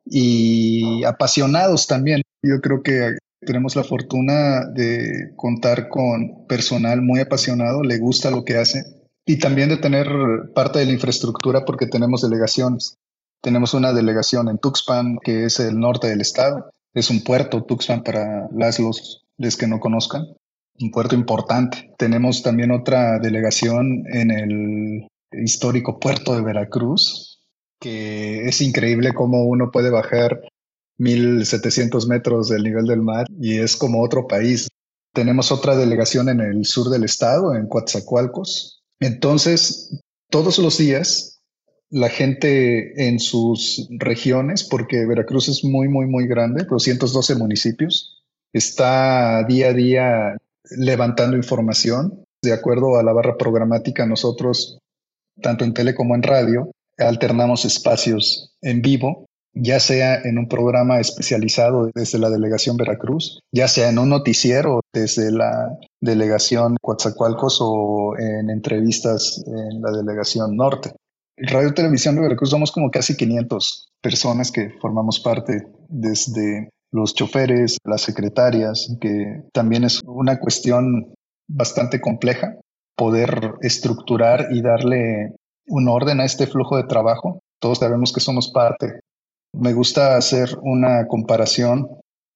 y 0.06 1.04
apasionados 1.04 1.88
también. 1.88 2.22
Yo 2.44 2.62
creo 2.62 2.82
que 2.84 3.18
tenemos 3.42 3.76
la 3.76 3.84
fortuna 3.84 4.66
de 4.66 5.32
contar 5.36 5.90
con 5.90 6.46
personal 6.48 7.02
muy 7.02 7.20
apasionado, 7.20 7.84
le 7.84 7.98
gusta 7.98 8.32
lo 8.32 8.44
que 8.44 8.58
hace 8.58 8.84
y 9.26 9.38
también 9.38 9.70
de 9.70 9.78
tener 9.78 10.08
parte 10.56 10.80
de 10.80 10.86
la 10.86 10.94
infraestructura 10.94 11.66
porque 11.66 11.86
tenemos 11.88 12.22
delegaciones. 12.22 12.98
Tenemos 13.42 13.74
una 13.74 13.94
delegación 13.94 14.48
en 14.48 14.58
Tuxpan, 14.58 15.20
que 15.22 15.46
es 15.46 15.60
el 15.60 15.80
norte 15.80 16.08
del 16.08 16.22
estado. 16.22 16.72
Es 16.94 17.10
un 17.10 17.24
puerto, 17.24 17.64
Tuxpan, 17.64 18.04
para 18.04 18.48
las 18.52 18.80
los, 18.80 19.26
que 19.60 19.68
no 19.68 19.80
conozcan 19.80 20.26
un 20.80 20.92
puerto 20.92 21.16
importante. 21.16 21.94
Tenemos 21.98 22.44
también 22.44 22.72
otra 22.72 23.20
delegación 23.20 24.04
en 24.12 24.32
el 24.32 25.08
histórico 25.32 26.00
puerto 26.00 26.36
de 26.36 26.42
Veracruz, 26.42 27.40
que 27.80 28.48
es 28.48 28.62
increíble 28.62 29.14
cómo 29.14 29.46
uno 29.46 29.72
puede 29.72 29.90
bajar 29.90 30.42
1700 30.98 32.08
metros 32.08 32.50
del 32.50 32.64
nivel 32.64 32.86
del 32.86 33.02
mar 33.02 33.28
y 33.40 33.60
es 33.60 33.76
como 33.76 34.04
otro 34.04 34.28
país. 34.28 34.68
Tenemos 35.14 35.52
otra 35.52 35.76
delegación 35.76 36.30
en 36.30 36.42
el 36.42 36.66
sur 36.66 36.90
del 36.90 37.04
estado, 37.04 37.56
en 37.56 37.68
Coatzacoalcos. 37.68 38.84
Entonces, 39.00 40.00
todos 40.30 40.58
los 40.60 40.78
días, 40.78 41.40
la 41.90 42.10
gente 42.10 43.08
en 43.08 43.20
sus 43.20 43.88
regiones, 43.92 44.64
porque 44.64 45.06
Veracruz 45.06 45.48
es 45.50 45.64
muy, 45.64 45.88
muy, 45.88 46.08
muy 46.08 46.28
grande, 46.28 46.66
212 46.66 47.36
municipios, 47.36 48.24
está 48.54 49.44
día 49.48 49.70
a 49.70 49.74
día 49.74 50.38
levantando 50.72 51.38
información. 51.38 52.24
De 52.42 52.54
acuerdo 52.54 52.98
a 52.98 53.04
la 53.04 53.14
barra 53.14 53.38
programática, 53.38 54.06
nosotros, 54.06 54.80
tanto 55.41 55.63
en 55.63 55.74
tele 55.74 55.96
como 55.96 56.15
en 56.15 56.24
radio, 56.24 56.72
alternamos 56.98 57.65
espacios 57.65 58.56
en 58.62 58.82
vivo, 58.82 59.25
ya 59.53 59.79
sea 59.79 60.22
en 60.24 60.38
un 60.38 60.48
programa 60.48 61.00
especializado 61.00 61.89
desde 61.94 62.20
la 62.20 62.29
delegación 62.29 62.77
Veracruz, 62.77 63.39
ya 63.51 63.67
sea 63.67 63.89
en 63.89 64.00
un 64.00 64.10
noticiero 64.10 64.82
desde 64.94 65.32
la 65.32 65.77
delegación 66.01 66.75
Coatzacoalcos 66.82 67.60
o 67.62 68.15
en 68.17 68.50
entrevistas 68.50 69.44
en 69.48 69.82
la 69.82 69.91
delegación 69.91 70.56
Norte. 70.56 70.91
Radio 71.38 71.74
Televisión 71.74 72.15
de 72.15 72.22
Veracruz 72.22 72.50
somos 72.50 72.72
como 72.72 72.89
casi 72.89 73.15
500 73.15 73.89
personas 74.01 74.51
que 74.51 74.72
formamos 74.82 75.20
parte 75.20 75.67
desde 75.88 76.70
los 76.91 77.13
choferes, 77.13 77.77
las 77.84 78.01
secretarias, 78.01 78.96
que 79.00 79.44
también 79.53 79.84
es 79.84 80.01
una 80.06 80.39
cuestión 80.39 81.13
bastante 81.48 82.01
compleja 82.01 82.56
poder 82.98 83.54
estructurar 83.62 84.48
y 84.51 84.62
darle 84.62 85.36
un 85.68 85.88
orden 85.88 86.20
a 86.20 86.25
este 86.25 86.48
flujo 86.48 86.77
de 86.77 86.84
trabajo. 86.84 87.39
Todos 87.60 87.80
sabemos 87.80 88.12
que 88.12 88.20
somos 88.20 88.51
parte. 88.51 89.00
Me 89.54 89.74
gusta 89.74 90.18
hacer 90.18 90.58
una 90.62 91.08
comparación 91.08 91.88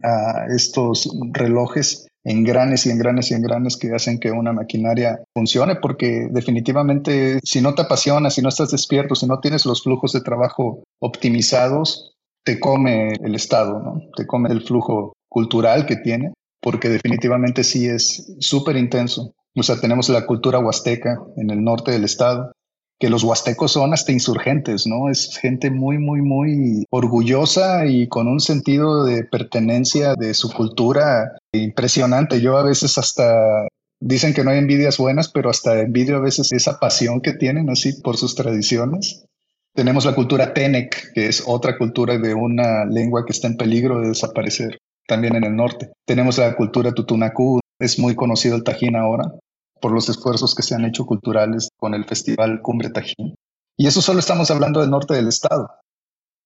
a 0.04 0.46
estos 0.56 1.10
relojes 1.32 2.08
en 2.24 2.44
granes 2.44 2.86
y 2.86 2.92
en 2.92 3.00
granes 3.00 3.32
y 3.32 3.34
en 3.34 3.42
granes 3.42 3.78
que 3.78 3.94
hacen 3.94 4.20
que 4.20 4.32
una 4.32 4.54
maquinaria 4.54 5.20
funcione, 5.34 5.76
porque 5.76 6.28
definitivamente 6.32 7.40
si 7.44 7.62
no 7.62 7.74
te 7.74 7.82
apasiona, 7.82 8.30
si 8.30 8.42
no 8.42 8.50
estás 8.50 8.72
despierto, 8.72 9.16
si 9.16 9.26
no 9.26 9.40
tienes 9.40 9.66
los 9.66 9.84
flujos 9.84 10.14
de 10.14 10.22
trabajo 10.22 10.84
optimizados, 11.00 12.14
te 12.44 12.60
come 12.60 13.14
el 13.24 13.36
Estado, 13.36 13.80
¿no? 13.80 14.02
Te 14.16 14.26
come 14.26 14.50
el 14.52 14.62
flujo 14.62 15.14
cultural 15.30 15.86
que 15.86 15.98
tiene, 15.98 16.34
porque 16.62 16.90
definitivamente 16.90 17.64
sí 17.64 17.88
es 17.88 18.36
súper 18.40 18.78
intenso. 18.78 19.34
O 19.56 19.64
sea, 19.64 19.80
tenemos 19.80 20.10
la 20.10 20.26
cultura 20.26 20.60
huasteca 20.60 21.20
en 21.38 21.50
el 21.50 21.64
norte 21.64 21.92
del 21.92 22.06
estado, 22.06 22.52
que 23.00 23.10
los 23.10 23.24
huastecos 23.24 23.72
son 23.72 23.94
hasta 23.94 24.12
insurgentes, 24.12 24.86
¿no? 24.86 25.10
Es 25.10 25.38
gente 25.38 25.72
muy, 25.72 25.98
muy, 25.98 26.22
muy 26.22 26.86
orgullosa 26.92 27.86
y 27.86 28.08
con 28.08 28.28
un 28.28 28.40
sentido 28.40 29.04
de 29.04 29.24
pertenencia 29.24 30.14
de 30.16 30.34
su 30.34 30.52
cultura 30.52 31.32
impresionante. 31.52 32.42
Yo 32.42 32.58
a 32.58 32.64
veces 32.64 32.98
hasta 32.98 33.68
dicen 34.00 34.34
que 34.34 34.44
no 34.44 34.52
hay 34.52 34.60
envidias 34.60 34.98
buenas, 34.98 35.30
pero 35.30 35.50
hasta 35.50 35.80
envidio 35.80 36.18
a 36.18 36.22
veces 36.22 36.52
esa 36.52 36.80
pasión 36.80 37.22
que 37.22 37.34
tienen 37.34 37.70
así 37.70 37.94
por 38.02 38.18
sus 38.18 38.36
tradiciones. 38.36 39.26
Tenemos 39.74 40.06
la 40.06 40.14
cultura 40.14 40.54
Tenec, 40.54 41.14
que 41.14 41.28
es 41.28 41.44
otra 41.48 41.78
cultura 41.78 42.18
de 42.18 42.34
una 42.34 42.86
lengua 42.86 43.26
que 43.26 43.32
está 43.32 43.48
en 43.48 43.58
peligro 43.58 44.02
de 44.02 44.10
desaparecer, 44.10 44.78
también 45.08 45.36
en 45.36 45.46
el 45.46 45.56
norte. 45.56 45.92
Tenemos 46.06 46.38
la 46.38 46.56
cultura 46.56 46.92
Tutunacú, 46.92 47.61
es 47.82 48.00
muy 48.00 48.16
conocido 48.16 48.56
el 48.56 48.64
Tajín 48.64 48.96
ahora 48.96 49.34
por 49.82 49.92
los 49.92 50.08
esfuerzos 50.10 50.56
que 50.56 50.64
se 50.64 50.76
han 50.76 50.86
hecho 50.86 51.06
culturales 51.06 51.70
con 51.78 51.94
el 51.94 52.06
Festival 52.06 52.62
Cumbre 52.62 52.92
Tajín. 52.92 53.36
Y 53.78 53.88
eso 53.88 54.02
solo 54.02 54.20
estamos 54.20 54.52
hablando 54.52 54.80
del 54.80 54.92
norte 54.92 55.16
del 55.16 55.28
estado, 55.28 55.70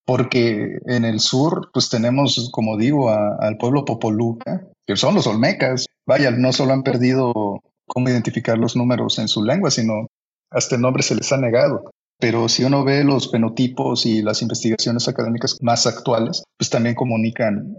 porque 0.05 0.77
en 0.85 1.03
el 1.03 1.19
sur, 1.19 1.69
pues 1.73 1.89
tenemos, 1.89 2.49
como 2.51 2.77
digo, 2.77 3.09
al 3.09 3.57
pueblo 3.57 3.83
Popoluca, 3.83 4.65
que 4.87 4.95
son 4.95 5.15
los 5.15 5.27
Olmecas. 5.27 5.85
Vaya, 6.07 6.31
no 6.31 6.53
solo 6.53 6.73
han 6.73 6.83
perdido 6.83 7.59
cómo 7.87 8.09
identificar 8.09 8.57
los 8.57 8.75
números 8.75 9.19
en 9.19 9.27
su 9.27 9.43
lengua, 9.43 9.69
sino 9.69 10.07
hasta 10.49 10.75
el 10.75 10.81
nombre 10.81 11.03
se 11.03 11.15
les 11.15 11.31
ha 11.33 11.37
negado. 11.37 11.91
Pero 12.19 12.47
si 12.47 12.63
uno 12.63 12.85
ve 12.85 13.03
los 13.03 13.29
fenotipos 13.29 14.05
y 14.05 14.21
las 14.21 14.41
investigaciones 14.41 15.07
académicas 15.09 15.57
más 15.61 15.85
actuales, 15.85 16.43
pues 16.57 16.69
también 16.69 16.95
comunican 16.95 17.77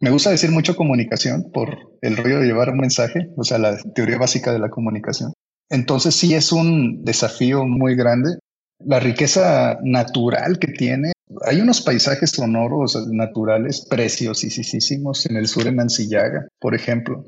me 0.00 0.10
gusta 0.10 0.30
decir 0.30 0.50
mucho 0.50 0.76
comunicación 0.76 1.50
por 1.52 1.98
el 2.02 2.16
rollo 2.16 2.40
de 2.40 2.46
llevar 2.46 2.70
un 2.70 2.78
mensaje, 2.78 3.30
o 3.36 3.44
sea, 3.44 3.58
la 3.58 3.76
teoría 3.94 4.18
básica 4.18 4.52
de 4.52 4.58
la 4.58 4.70
comunicación. 4.70 5.32
Entonces 5.70 6.14
sí 6.14 6.34
es 6.34 6.52
un 6.52 7.04
desafío 7.04 7.64
muy 7.64 7.96
grande. 7.96 8.38
La 8.84 9.00
riqueza 9.00 9.78
natural 9.82 10.58
que 10.58 10.68
tiene, 10.68 11.12
hay 11.46 11.60
unos 11.60 11.80
paisajes 11.80 12.30
sonoros 12.30 13.08
naturales 13.10 13.86
preciosísimos 13.88 15.26
en 15.26 15.36
el 15.36 15.48
sur, 15.48 15.66
en 15.66 15.80
Ancillaga, 15.80 16.46
por 16.60 16.74
ejemplo, 16.74 17.26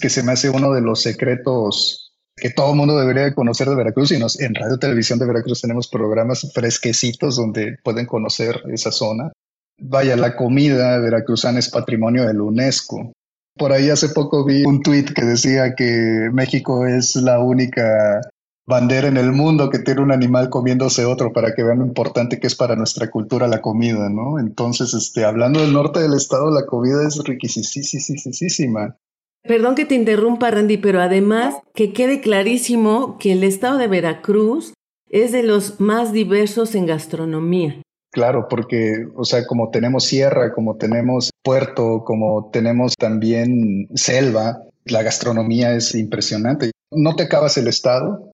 que 0.00 0.08
se 0.08 0.22
me 0.22 0.32
hace 0.32 0.50
uno 0.50 0.72
de 0.72 0.80
los 0.80 1.02
secretos 1.02 2.08
que 2.38 2.50
todo 2.50 2.70
el 2.70 2.76
mundo 2.76 2.98
debería 2.98 3.34
conocer 3.34 3.68
de 3.68 3.74
Veracruz 3.74 4.12
y 4.12 4.18
nos, 4.18 4.40
en 4.40 4.54
Radio 4.54 4.78
Televisión 4.78 5.18
de 5.18 5.26
Veracruz 5.26 5.60
tenemos 5.60 5.88
programas 5.88 6.50
fresquecitos 6.54 7.36
donde 7.36 7.76
pueden 7.82 8.06
conocer 8.06 8.62
esa 8.72 8.92
zona. 8.92 9.32
Vaya, 9.80 10.16
la 10.16 10.34
comida 10.36 10.98
veracruzana 10.98 11.60
es 11.60 11.70
patrimonio 11.70 12.26
de 12.26 12.34
la 12.34 12.42
UNESCO. 12.42 13.12
Por 13.56 13.72
ahí 13.72 13.90
hace 13.90 14.08
poco 14.10 14.44
vi 14.44 14.64
un 14.64 14.82
tuit 14.82 15.12
que 15.12 15.24
decía 15.24 15.74
que 15.74 16.30
México 16.32 16.86
es 16.86 17.16
la 17.16 17.40
única 17.40 18.20
bandera 18.66 19.08
en 19.08 19.16
el 19.16 19.32
mundo 19.32 19.70
que 19.70 19.78
tiene 19.78 20.02
un 20.02 20.12
animal 20.12 20.50
comiéndose 20.50 21.06
otro 21.06 21.32
para 21.32 21.54
que 21.54 21.62
vean 21.62 21.78
lo 21.78 21.86
importante 21.86 22.38
que 22.38 22.46
es 22.46 22.54
para 22.54 22.76
nuestra 22.76 23.10
cultura 23.10 23.48
la 23.48 23.62
comida, 23.62 24.10
¿no? 24.10 24.38
Entonces, 24.38 24.92
este, 24.92 25.24
hablando 25.24 25.60
del 25.60 25.72
norte 25.72 26.00
del 26.00 26.12
estado, 26.12 26.50
la 26.50 26.66
comida 26.66 27.06
es 27.06 27.18
riquísima. 27.24 28.96
Perdón 29.42 29.74
que 29.74 29.86
te 29.86 29.94
interrumpa, 29.94 30.50
Randy, 30.50 30.76
pero 30.76 31.00
además 31.00 31.54
que 31.74 31.92
quede 31.92 32.20
clarísimo 32.20 33.16
que 33.18 33.32
el 33.32 33.42
estado 33.42 33.78
de 33.78 33.88
Veracruz 33.88 34.74
es 35.08 35.32
de 35.32 35.42
los 35.42 35.80
más 35.80 36.12
diversos 36.12 36.74
en 36.74 36.84
gastronomía. 36.84 37.80
Claro, 38.10 38.46
porque, 38.48 39.06
o 39.16 39.24
sea, 39.24 39.46
como 39.46 39.70
tenemos 39.70 40.04
sierra, 40.04 40.52
como 40.54 40.76
tenemos 40.76 41.30
puerto, 41.42 42.04
como 42.04 42.50
tenemos 42.50 42.94
también 42.96 43.88
selva, 43.94 44.62
la 44.86 45.02
gastronomía 45.02 45.74
es 45.74 45.94
impresionante. 45.94 46.70
No 46.90 47.16
te 47.16 47.24
acabas 47.24 47.58
el 47.58 47.68
estado. 47.68 48.32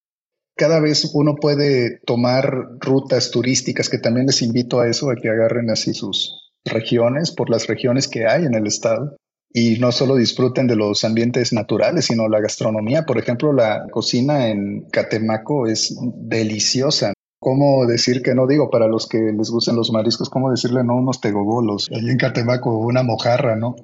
Cada 0.57 0.79
vez 0.79 1.11
uno 1.13 1.35
puede 1.35 1.99
tomar 2.07 2.79
rutas 2.79 3.33
turísticas, 3.33 3.89
que 3.89 3.99
también 3.99 4.27
les 4.27 4.43
invito 4.43 4.79
a 4.79 4.89
eso, 4.89 5.11
a 5.11 5.17
que 5.17 5.29
agarren 5.29 5.69
así 5.71 5.93
sus 5.93 6.53
regiones, 6.65 7.33
por 7.33 7.51
las 7.51 7.67
regiones 7.67 8.07
que 8.07 8.27
hay 8.27 8.45
en 8.45 8.55
el 8.55 8.69
estado. 8.69 9.17
Y 9.53 9.79
no 9.79 9.91
solo 9.91 10.15
disfruten 10.15 10.69
de 10.69 10.77
los 10.77 11.05
ambientes 11.05 11.53
naturales, 11.53 12.07
sino 12.07 12.29
la 12.29 12.41
gastronomía. 12.41 13.05
Por 13.05 13.19
ejemplo, 13.19 13.53
la 13.53 13.87
cocina 13.91 14.49
en 14.49 14.87
Catemaco 14.91 15.67
es 15.67 15.97
deliciosa 16.17 17.14
cómo 17.45 17.87
decir 17.87 18.23
que 18.23 18.35
no, 18.35 18.49
digo, 18.49 18.71
para 18.71 18.89
los 18.89 19.07
que 19.07 19.19
les 19.19 19.51
gustan 19.51 19.77
los 19.77 19.93
mariscos, 19.93 20.29
cómo 20.29 20.51
decirle 20.51 20.83
no 20.83 20.97
unos 20.97 21.21
tegobolos, 21.21 21.89
allí 21.95 22.11
en 22.11 22.19
Catemaco 22.19 22.77
una 22.79 23.05
mojarra, 23.05 23.55
¿no? 23.55 23.77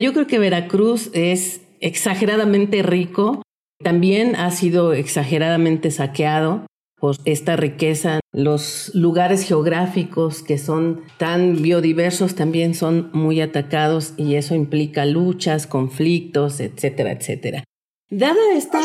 Yo 0.00 0.12
creo 0.12 0.26
que 0.26 0.40
Veracruz 0.40 1.10
es 1.12 1.60
exageradamente 1.78 2.82
rico, 2.82 3.42
también 3.84 4.34
ha 4.34 4.50
sido 4.50 4.94
exageradamente 4.94 5.92
saqueado 5.92 6.66
por 6.98 7.16
esta 7.24 7.56
riqueza. 7.56 8.20
Los 8.32 8.92
lugares 8.94 9.44
geográficos 9.46 10.42
que 10.42 10.56
son 10.56 11.02
tan 11.18 11.60
biodiversos 11.60 12.34
también 12.34 12.74
son 12.74 13.10
muy 13.12 13.40
atacados 13.40 14.14
y 14.16 14.36
eso 14.36 14.54
implica 14.54 15.04
luchas, 15.04 15.66
conflictos, 15.66 16.60
etcétera, 16.60 17.12
etcétera. 17.12 17.64
Dada 18.14 18.52
esta, 18.54 18.78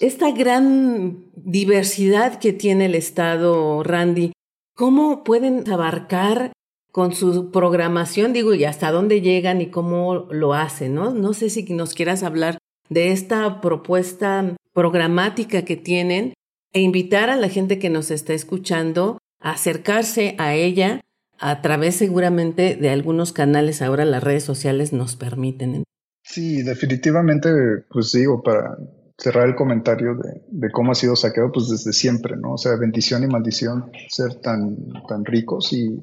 esta 0.00 0.30
gran 0.30 1.24
diversidad 1.34 2.38
que 2.38 2.52
tiene 2.52 2.86
el 2.86 2.94
Estado, 2.94 3.82
Randy, 3.82 4.30
¿cómo 4.76 5.24
pueden 5.24 5.68
abarcar 5.68 6.52
con 6.92 7.12
su 7.12 7.50
programación, 7.50 8.32
digo, 8.32 8.54
y 8.54 8.62
hasta 8.62 8.92
dónde 8.92 9.22
llegan 9.22 9.60
y 9.60 9.70
cómo 9.70 10.28
lo 10.30 10.54
hacen, 10.54 10.94
¿no? 10.94 11.10
No 11.10 11.34
sé 11.34 11.50
si 11.50 11.64
nos 11.64 11.94
quieras 11.94 12.22
hablar 12.22 12.58
de 12.88 13.10
esta 13.10 13.60
propuesta 13.60 14.54
programática 14.72 15.62
que 15.62 15.76
tienen 15.76 16.34
e 16.72 16.80
invitar 16.80 17.28
a 17.28 17.36
la 17.36 17.48
gente 17.48 17.80
que 17.80 17.90
nos 17.90 18.12
está 18.12 18.34
escuchando 18.34 19.18
a 19.40 19.50
acercarse 19.50 20.36
a 20.38 20.54
ella 20.54 21.00
a 21.40 21.60
través 21.60 21.96
seguramente 21.96 22.76
de 22.76 22.90
algunos 22.90 23.32
canales 23.32 23.82
ahora 23.82 24.04
las 24.04 24.22
redes 24.22 24.44
sociales 24.44 24.92
nos 24.92 25.16
permiten. 25.16 25.82
Sí, 26.32 26.62
definitivamente, 26.62 27.50
pues 27.90 28.12
digo, 28.12 28.40
para 28.40 28.78
cerrar 29.18 29.48
el 29.48 29.56
comentario 29.56 30.14
de, 30.14 30.70
cómo 30.70 30.92
ha 30.92 30.94
sido 30.94 31.16
saqueado, 31.16 31.50
pues 31.50 31.68
desde 31.68 31.92
siempre, 31.92 32.36
¿no? 32.36 32.52
O 32.52 32.58
sea, 32.58 32.76
bendición 32.76 33.24
y 33.24 33.26
maldición 33.26 33.90
ser 34.08 34.36
tan, 34.36 34.76
tan 35.08 35.24
ricos. 35.24 35.72
Y, 35.72 36.00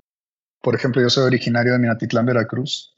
por 0.62 0.76
ejemplo, 0.76 1.02
yo 1.02 1.10
soy 1.10 1.24
originario 1.28 1.72
de 1.72 1.80
Minatitlán, 1.80 2.26
Veracruz. 2.26 2.94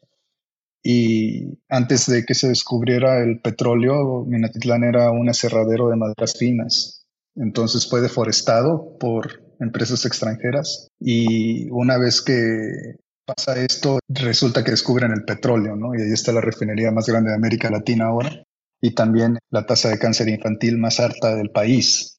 Y 0.81 1.59
antes 1.69 2.07
de 2.07 2.25
que 2.25 2.33
se 2.33 2.47
descubriera 2.47 3.21
el 3.21 3.39
petróleo, 3.41 4.25
Minatitlán 4.25 4.83
era 4.83 5.11
un 5.11 5.29
aserradero 5.29 5.89
de 5.89 5.97
maderas 5.97 6.35
finas. 6.35 7.05
Entonces 7.35 7.87
fue 7.87 8.01
deforestado 8.01 8.97
por 8.97 9.43
empresas 9.59 10.03
extranjeras. 10.03 10.87
Y 10.99 11.69
una 11.69 11.99
vez 11.99 12.23
que 12.23 12.95
pasa 13.35 13.59
esto, 13.59 13.99
resulta 14.07 14.63
que 14.63 14.71
descubren 14.71 15.11
el 15.11 15.23
petróleo, 15.23 15.75
¿no? 15.75 15.93
Y 15.93 16.01
ahí 16.01 16.11
está 16.11 16.31
la 16.31 16.41
refinería 16.41 16.91
más 16.91 17.07
grande 17.07 17.29
de 17.29 17.35
América 17.35 17.69
Latina 17.69 18.05
ahora 18.05 18.43
y 18.81 18.91
también 18.91 19.37
la 19.51 19.65
tasa 19.65 19.89
de 19.89 19.99
cáncer 19.99 20.29
infantil 20.29 20.77
más 20.77 20.99
alta 20.99 21.35
del 21.35 21.51
país. 21.51 22.17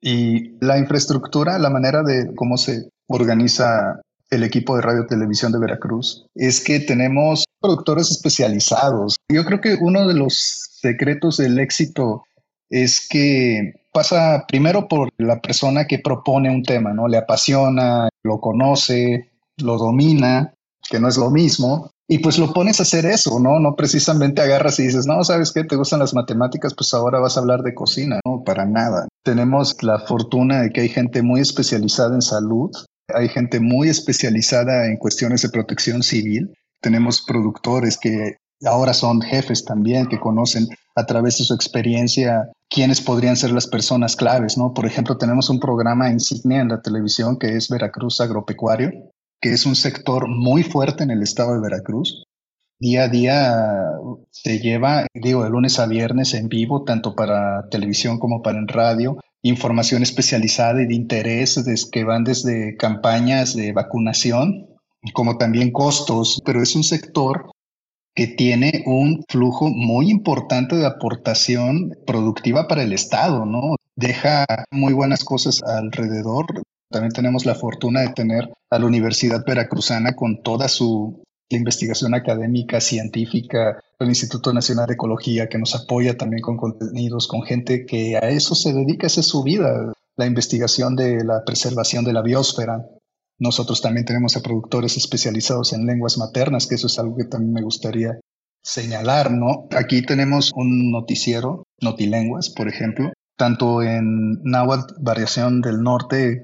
Y 0.00 0.58
la 0.64 0.78
infraestructura, 0.78 1.58
la 1.58 1.70
manera 1.70 2.02
de 2.02 2.34
cómo 2.34 2.56
se 2.56 2.88
organiza 3.08 4.00
el 4.30 4.42
equipo 4.42 4.74
de 4.74 4.82
radio 4.82 5.06
televisión 5.06 5.52
de 5.52 5.60
Veracruz 5.60 6.26
es 6.34 6.60
que 6.60 6.80
tenemos 6.80 7.44
productores 7.60 8.10
especializados. 8.10 9.16
Yo 9.32 9.44
creo 9.44 9.60
que 9.60 9.76
uno 9.80 10.08
de 10.08 10.14
los 10.14 10.34
secretos 10.80 11.36
del 11.36 11.58
éxito 11.60 12.24
es 12.68 13.06
que 13.08 13.74
pasa 13.92 14.44
primero 14.48 14.88
por 14.88 15.10
la 15.18 15.40
persona 15.40 15.86
que 15.86 16.00
propone 16.00 16.50
un 16.50 16.64
tema, 16.64 16.92
¿no? 16.92 17.06
Le 17.06 17.16
apasiona, 17.16 18.08
lo 18.24 18.40
conoce, 18.40 19.30
lo 19.58 19.78
domina, 19.78 20.54
que 20.88 21.00
no 21.00 21.08
es 21.08 21.16
lo 21.16 21.30
mismo, 21.30 21.90
y 22.08 22.18
pues 22.18 22.38
lo 22.38 22.52
pones 22.52 22.78
a 22.78 22.84
hacer 22.84 23.04
eso, 23.04 23.40
¿no? 23.40 23.58
No 23.58 23.74
precisamente 23.74 24.40
agarras 24.40 24.78
y 24.78 24.84
dices, 24.84 25.06
no, 25.06 25.24
¿sabes 25.24 25.52
qué? 25.52 25.64
¿Te 25.64 25.74
gustan 25.74 25.98
las 25.98 26.14
matemáticas? 26.14 26.74
Pues 26.74 26.94
ahora 26.94 27.18
vas 27.18 27.36
a 27.36 27.40
hablar 27.40 27.62
de 27.62 27.74
cocina, 27.74 28.20
¿no? 28.24 28.44
Para 28.44 28.64
nada. 28.64 29.08
Tenemos 29.24 29.82
la 29.82 29.98
fortuna 29.98 30.62
de 30.62 30.70
que 30.70 30.82
hay 30.82 30.88
gente 30.88 31.22
muy 31.22 31.40
especializada 31.40 32.14
en 32.14 32.22
salud, 32.22 32.70
hay 33.12 33.28
gente 33.28 33.58
muy 33.58 33.88
especializada 33.88 34.86
en 34.86 34.98
cuestiones 34.98 35.42
de 35.42 35.48
protección 35.48 36.02
civil, 36.02 36.54
tenemos 36.80 37.22
productores 37.22 37.98
que 37.98 38.36
ahora 38.64 38.94
son 38.94 39.20
jefes 39.20 39.64
también, 39.64 40.06
que 40.06 40.20
conocen 40.20 40.68
a 40.94 41.04
través 41.06 41.38
de 41.38 41.44
su 41.44 41.54
experiencia 41.54 42.50
quiénes 42.70 43.00
podrían 43.00 43.36
ser 43.36 43.52
las 43.52 43.66
personas 43.66 44.16
claves, 44.16 44.56
¿no? 44.56 44.72
Por 44.72 44.86
ejemplo, 44.86 45.16
tenemos 45.18 45.50
un 45.50 45.60
programa 45.60 46.10
insignia 46.10 46.60
en 46.60 46.68
la 46.68 46.80
televisión 46.80 47.38
que 47.38 47.56
es 47.56 47.68
Veracruz 47.68 48.20
Agropecuario, 48.20 48.90
que 49.46 49.54
es 49.54 49.64
un 49.64 49.76
sector 49.76 50.26
muy 50.28 50.64
fuerte 50.64 51.04
en 51.04 51.12
el 51.12 51.22
estado 51.22 51.54
de 51.54 51.60
Veracruz. 51.60 52.24
Día 52.80 53.04
a 53.04 53.08
día 53.08 53.54
se 54.30 54.58
lleva, 54.58 55.06
digo, 55.14 55.44
de 55.44 55.50
lunes 55.50 55.78
a 55.78 55.86
viernes 55.86 56.34
en 56.34 56.48
vivo, 56.48 56.82
tanto 56.82 57.14
para 57.14 57.68
televisión 57.70 58.18
como 58.18 58.42
para 58.42 58.58
en 58.58 58.66
radio, 58.66 59.18
información 59.42 60.02
especializada 60.02 60.82
y 60.82 60.86
de 60.86 60.94
interés 60.96 61.62
que 61.92 62.02
van 62.02 62.24
desde 62.24 62.76
campañas 62.76 63.54
de 63.54 63.72
vacunación, 63.72 64.66
como 65.12 65.38
también 65.38 65.70
costos, 65.70 66.42
pero 66.44 66.60
es 66.60 66.74
un 66.74 66.82
sector 66.82 67.50
que 68.14 68.26
tiene 68.26 68.82
un 68.86 69.22
flujo 69.28 69.68
muy 69.68 70.10
importante 70.10 70.74
de 70.74 70.86
aportación 70.86 71.96
productiva 72.04 72.66
para 72.66 72.82
el 72.82 72.92
Estado, 72.92 73.46
¿no? 73.46 73.76
deja 73.96 74.44
muy 74.70 74.92
buenas 74.92 75.24
cosas 75.24 75.62
alrededor. 75.62 76.46
También 76.90 77.12
tenemos 77.12 77.46
la 77.46 77.54
fortuna 77.54 78.00
de 78.00 78.10
tener 78.10 78.52
a 78.70 78.78
la 78.78 78.86
Universidad 78.86 79.44
Veracruzana 79.44 80.14
con 80.14 80.42
toda 80.42 80.68
su 80.68 81.22
investigación 81.48 82.14
académica, 82.14 82.80
científica, 82.80 83.80
el 83.98 84.08
Instituto 84.08 84.52
Nacional 84.52 84.86
de 84.86 84.94
Ecología 84.94 85.48
que 85.48 85.58
nos 85.58 85.74
apoya 85.74 86.16
también 86.16 86.42
con 86.42 86.56
contenidos, 86.56 87.28
con 87.28 87.42
gente 87.42 87.86
que 87.86 88.16
a 88.16 88.28
eso 88.28 88.54
se 88.54 88.72
dedica, 88.72 89.06
esa 89.06 89.20
es 89.20 89.26
su 89.26 89.42
vida, 89.42 89.92
la 90.16 90.26
investigación 90.26 90.96
de 90.96 91.24
la 91.24 91.44
preservación 91.44 92.04
de 92.04 92.12
la 92.12 92.22
biosfera. 92.22 92.84
Nosotros 93.38 93.82
también 93.82 94.06
tenemos 94.06 94.36
a 94.36 94.42
productores 94.42 94.96
especializados 94.96 95.72
en 95.72 95.86
lenguas 95.86 96.18
maternas, 96.18 96.66
que 96.66 96.74
eso 96.74 96.86
es 96.86 96.98
algo 96.98 97.16
que 97.16 97.24
también 97.24 97.52
me 97.52 97.62
gustaría 97.62 98.18
señalar, 98.62 99.30
¿no? 99.30 99.68
Aquí 99.76 100.02
tenemos 100.02 100.52
un 100.56 100.90
noticiero, 100.90 101.64
Notilenguas, 101.80 102.50
por 102.50 102.68
ejemplo, 102.68 103.12
tanto 103.36 103.82
en 103.82 104.42
Náhuatl, 104.42 104.94
variación 104.98 105.60
del 105.60 105.82
norte, 105.82 106.42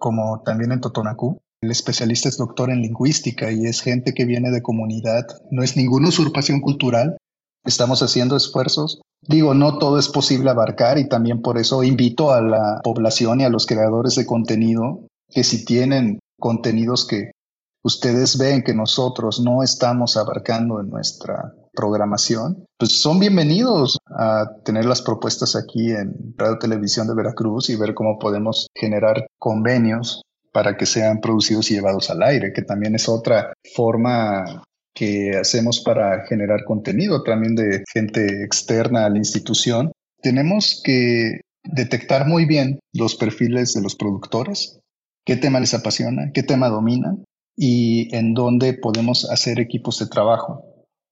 como 0.00 0.42
también 0.42 0.72
en 0.72 0.80
Totonacú. 0.80 1.40
El 1.62 1.70
especialista 1.70 2.28
es 2.28 2.38
doctor 2.38 2.70
en 2.70 2.80
lingüística 2.80 3.52
y 3.52 3.66
es 3.66 3.82
gente 3.82 4.14
que 4.14 4.24
viene 4.24 4.50
de 4.50 4.62
comunidad. 4.62 5.26
No 5.52 5.62
es 5.62 5.76
ninguna 5.76 6.08
usurpación 6.08 6.60
cultural. 6.60 7.18
Estamos 7.64 8.02
haciendo 8.02 8.34
esfuerzos. 8.34 9.02
Digo, 9.20 9.52
no 9.52 9.78
todo 9.78 9.98
es 9.98 10.08
posible 10.08 10.50
abarcar 10.50 10.98
y 10.98 11.08
también 11.08 11.42
por 11.42 11.58
eso 11.58 11.84
invito 11.84 12.32
a 12.32 12.40
la 12.40 12.80
población 12.82 13.40
y 13.40 13.44
a 13.44 13.50
los 13.50 13.66
creadores 13.66 14.14
de 14.14 14.24
contenido 14.24 15.06
que 15.28 15.44
si 15.44 15.64
tienen 15.64 16.18
contenidos 16.40 17.06
que 17.06 17.30
ustedes 17.84 18.38
ven 18.38 18.62
que 18.62 18.74
nosotros 18.74 19.40
no 19.40 19.62
estamos 19.62 20.16
abarcando 20.16 20.80
en 20.80 20.88
nuestra 20.88 21.54
programación, 21.72 22.64
pues 22.78 23.00
son 23.00 23.18
bienvenidos 23.18 23.98
a 24.06 24.46
tener 24.64 24.84
las 24.84 25.02
propuestas 25.02 25.56
aquí 25.56 25.90
en 25.90 26.34
Radio 26.36 26.58
Televisión 26.58 27.06
de 27.06 27.14
Veracruz 27.14 27.70
y 27.70 27.76
ver 27.76 27.94
cómo 27.94 28.18
podemos 28.18 28.66
generar 28.74 29.26
convenios 29.38 30.22
para 30.52 30.76
que 30.76 30.86
sean 30.86 31.20
producidos 31.20 31.70
y 31.70 31.74
llevados 31.74 32.10
al 32.10 32.22
aire, 32.22 32.52
que 32.52 32.62
también 32.62 32.94
es 32.94 33.08
otra 33.08 33.52
forma 33.74 34.64
que 34.94 35.36
hacemos 35.36 35.80
para 35.80 36.26
generar 36.26 36.64
contenido 36.64 37.22
también 37.22 37.54
de 37.54 37.84
gente 37.92 38.42
externa 38.42 39.06
a 39.06 39.10
la 39.10 39.18
institución. 39.18 39.92
Tenemos 40.20 40.80
que 40.84 41.40
detectar 41.64 42.26
muy 42.26 42.46
bien 42.46 42.80
los 42.92 43.14
perfiles 43.14 43.74
de 43.74 43.82
los 43.82 43.94
productores, 43.94 44.80
qué 45.24 45.36
tema 45.36 45.60
les 45.60 45.74
apasiona, 45.74 46.32
qué 46.34 46.42
tema 46.42 46.68
dominan 46.68 47.24
y 47.56 48.14
en 48.16 48.34
dónde 48.34 48.74
podemos 48.74 49.30
hacer 49.30 49.60
equipos 49.60 49.98
de 49.98 50.06
trabajo 50.06 50.69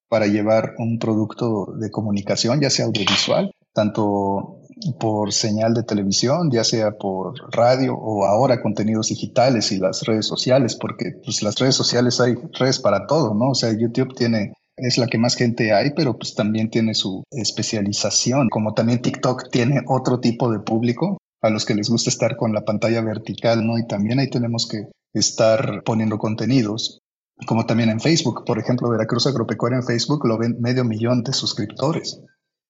para 0.09 0.27
llevar 0.27 0.75
un 0.79 0.99
producto 0.99 1.75
de 1.79 1.91
comunicación, 1.91 2.61
ya 2.61 2.71
sea 2.71 2.87
audiovisual, 2.87 3.51
tanto 3.73 4.63
por 4.99 5.33
señal 5.33 5.75
de 5.75 5.83
televisión, 5.83 6.51
ya 6.51 6.65
sea 6.65 6.93
por 6.93 7.35
radio 7.53 7.95
o 7.95 8.25
ahora 8.25 8.63
contenidos 8.63 9.09
digitales 9.09 9.73
y 9.73 9.79
las 9.79 10.03
redes 10.03 10.27
sociales, 10.27 10.77
porque 10.77 11.13
pues 11.25 11.43
las 11.43 11.57
redes 11.57 11.75
sociales 11.75 12.21
hay 12.21 12.35
redes 12.59 12.79
para 12.79 13.07
todo, 13.07 13.35
¿no? 13.35 13.51
O 13.51 13.55
sea, 13.55 13.73
YouTube 13.73 14.15
tiene 14.15 14.53
es 14.77 14.97
la 14.97 15.09
que 15.09 15.19
más 15.19 15.35
gente 15.35 15.73
hay, 15.73 15.91
pero 15.91 16.17
pues 16.17 16.35
también 16.35 16.71
tiene 16.71 16.95
su 16.95 17.25
especialización, 17.33 18.49
como 18.49 18.75
también 18.75 19.03
TikTok 19.03 19.51
tiene 19.51 19.83
otro 19.89 20.21
tipo 20.21 20.53
de 20.53 20.61
público 20.61 21.19
a 21.43 21.51
los 21.51 21.65
que 21.65 21.75
les 21.75 21.89
gusta 21.89 22.11
estar 22.11 22.37
con 22.37 22.53
la 22.53 22.65
pantalla 22.65 23.01
vertical, 23.01 23.67
¿no? 23.67 23.79
Y 23.79 23.87
también 23.87 24.19
ahí 24.19 24.31
tenemos 24.31 24.67
que 24.67 24.87
estar 25.13 25.83
poniendo 25.85 26.19
contenidos 26.19 27.01
como 27.47 27.67
también 27.67 27.91
en 27.91 28.01
Facebook. 28.01 28.45
Por 28.45 28.59
ejemplo, 28.59 28.89
Veracruz 28.89 29.27
Agropecuaria 29.27 29.79
en 29.79 29.85
Facebook 29.85 30.27
lo 30.27 30.39
ven 30.39 30.57
medio 30.61 30.85
millón 30.85 31.23
de 31.23 31.33
suscriptores. 31.33 32.21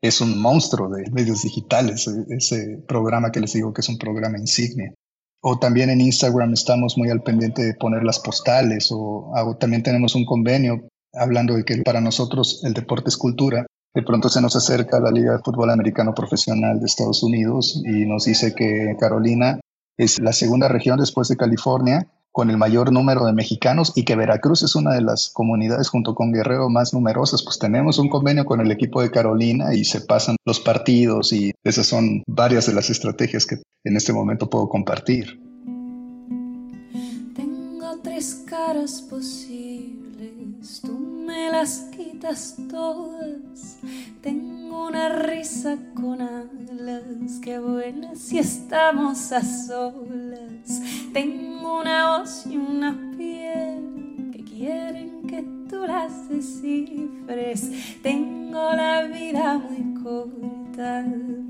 Es 0.00 0.20
un 0.20 0.40
monstruo 0.40 0.88
de 0.88 1.10
medios 1.10 1.42
digitales, 1.42 2.06
e-, 2.06 2.34
ese 2.34 2.82
programa 2.86 3.30
que 3.32 3.40
les 3.40 3.52
digo 3.52 3.72
que 3.72 3.80
es 3.80 3.88
un 3.88 3.98
programa 3.98 4.38
insignia. 4.38 4.92
O 5.40 5.58
también 5.58 5.90
en 5.90 6.00
Instagram 6.00 6.52
estamos 6.52 6.98
muy 6.98 7.10
al 7.10 7.22
pendiente 7.22 7.62
de 7.62 7.74
poner 7.74 8.02
las 8.04 8.18
postales 8.18 8.90
o, 8.90 9.30
o 9.32 9.56
también 9.56 9.82
tenemos 9.82 10.14
un 10.14 10.24
convenio 10.24 10.88
hablando 11.14 11.54
de 11.54 11.64
que 11.64 11.82
para 11.82 12.00
nosotros 12.00 12.62
el 12.64 12.74
deporte 12.74 13.08
es 13.08 13.16
cultura. 13.16 13.66
De 13.94 14.02
pronto 14.02 14.28
se 14.28 14.40
nos 14.40 14.54
acerca 14.54 15.00
la 15.00 15.10
Liga 15.10 15.32
de 15.32 15.42
Fútbol 15.42 15.70
Americano 15.70 16.12
Profesional 16.12 16.78
de 16.78 16.86
Estados 16.86 17.22
Unidos 17.22 17.80
y 17.84 18.04
nos 18.04 18.24
dice 18.24 18.54
que 18.54 18.96
Carolina 18.98 19.60
es 19.96 20.20
la 20.20 20.32
segunda 20.32 20.68
región 20.68 20.98
después 20.98 21.28
de 21.28 21.36
California 21.36 22.06
con 22.38 22.50
el 22.50 22.56
mayor 22.56 22.92
número 22.92 23.24
de 23.26 23.32
mexicanos 23.32 23.92
y 23.96 24.04
que 24.04 24.14
Veracruz 24.14 24.62
es 24.62 24.76
una 24.76 24.94
de 24.94 25.02
las 25.02 25.28
comunidades 25.30 25.88
junto 25.88 26.14
con 26.14 26.30
Guerrero 26.30 26.68
más 26.68 26.94
numerosas, 26.94 27.42
pues 27.42 27.58
tenemos 27.58 27.98
un 27.98 28.08
convenio 28.08 28.44
con 28.44 28.60
el 28.60 28.70
equipo 28.70 29.02
de 29.02 29.10
Carolina 29.10 29.74
y 29.74 29.84
se 29.84 30.02
pasan 30.02 30.36
los 30.46 30.60
partidos 30.60 31.32
y 31.32 31.50
esas 31.64 31.88
son 31.88 32.22
varias 32.28 32.66
de 32.66 32.74
las 32.74 32.90
estrategias 32.90 33.44
que 33.44 33.56
en 33.82 33.96
este 33.96 34.12
momento 34.12 34.48
puedo 34.48 34.68
compartir. 34.68 35.40
Tengo 37.34 37.98
tres 38.04 38.44
caras 38.48 39.02
posibles, 39.10 40.07
tú 40.82 40.98
me 40.98 41.50
las 41.50 41.88
quitas 41.96 42.56
todas. 42.70 43.78
Tengo 44.20 44.88
una 44.88 45.08
risa 45.10 45.76
con 45.94 46.20
alas, 46.20 47.38
que 47.42 47.58
buena 47.58 48.14
si 48.14 48.38
estamos 48.38 49.32
a 49.32 49.42
solas. 49.42 50.82
Tengo 51.12 51.80
una 51.80 52.18
voz 52.18 52.46
y 52.46 52.56
una 52.56 53.12
piel 53.16 54.30
que 54.32 54.44
quieren 54.44 55.26
que 55.26 55.57
tú 55.78 55.86
las 55.86 56.28
descifres. 56.28 57.70
Tengo 58.02 58.72
la 58.72 59.02
vida 59.02 59.58
muy 59.58 60.02
corta 60.02 61.04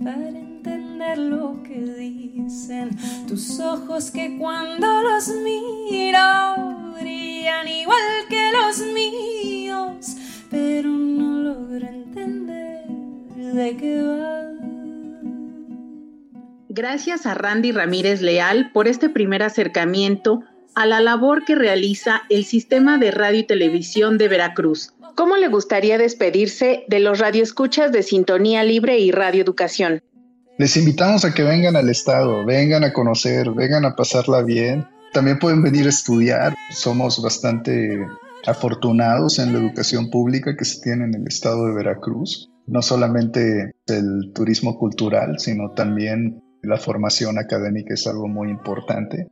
para 0.04 0.28
entender 0.28 1.18
lo 1.18 1.62
que 1.62 1.80
dicen 1.80 2.90
tus 3.26 3.58
ojos 3.60 4.10
que 4.10 4.36
cuando 4.38 5.02
los 5.02 5.28
miro 5.28 6.92
brillan 6.98 7.68
igual 7.68 8.02
que 8.28 8.50
los 8.52 8.80
míos, 8.92 10.16
pero 10.50 10.88
no 10.90 11.42
logro 11.42 11.86
entender 11.86 12.86
de 13.34 13.76
qué 13.76 14.02
va. 14.02 14.38
Gracias 16.68 17.26
a 17.26 17.34
Randy 17.34 17.72
Ramírez 17.72 18.20
Leal 18.20 18.70
por 18.72 18.88
este 18.88 19.08
primer 19.08 19.42
acercamiento 19.42 20.44
a 20.78 20.86
la 20.86 21.00
labor 21.00 21.44
que 21.44 21.56
realiza 21.56 22.22
el 22.30 22.44
Sistema 22.44 22.98
de 22.98 23.10
Radio 23.10 23.40
y 23.40 23.42
Televisión 23.42 24.16
de 24.16 24.28
Veracruz. 24.28 24.92
¿Cómo 25.16 25.36
le 25.36 25.48
gustaría 25.48 25.98
despedirse 25.98 26.84
de 26.86 27.00
los 27.00 27.18
radioescuchas 27.18 27.90
de 27.90 28.04
Sintonía 28.04 28.62
Libre 28.62 28.96
y 29.00 29.10
Radio 29.10 29.42
Educación? 29.42 30.04
Les 30.56 30.76
invitamos 30.76 31.24
a 31.24 31.34
que 31.34 31.42
vengan 31.42 31.74
al 31.74 31.88
Estado, 31.88 32.44
vengan 32.46 32.84
a 32.84 32.92
conocer, 32.92 33.50
vengan 33.50 33.86
a 33.86 33.96
pasarla 33.96 34.42
bien. 34.42 34.86
También 35.12 35.40
pueden 35.40 35.64
venir 35.64 35.86
a 35.86 35.88
estudiar. 35.88 36.54
Somos 36.70 37.20
bastante 37.20 38.06
afortunados 38.46 39.40
en 39.40 39.52
la 39.52 39.58
educación 39.58 40.10
pública 40.10 40.56
que 40.56 40.64
se 40.64 40.80
tiene 40.80 41.06
en 41.06 41.14
el 41.14 41.26
Estado 41.26 41.66
de 41.66 41.74
Veracruz. 41.74 42.52
No 42.68 42.82
solamente 42.82 43.72
el 43.88 44.30
turismo 44.32 44.78
cultural, 44.78 45.40
sino 45.40 45.72
también 45.72 46.40
la 46.62 46.76
formación 46.76 47.36
académica 47.36 47.94
es 47.94 48.06
algo 48.06 48.28
muy 48.28 48.48
importante. 48.48 49.26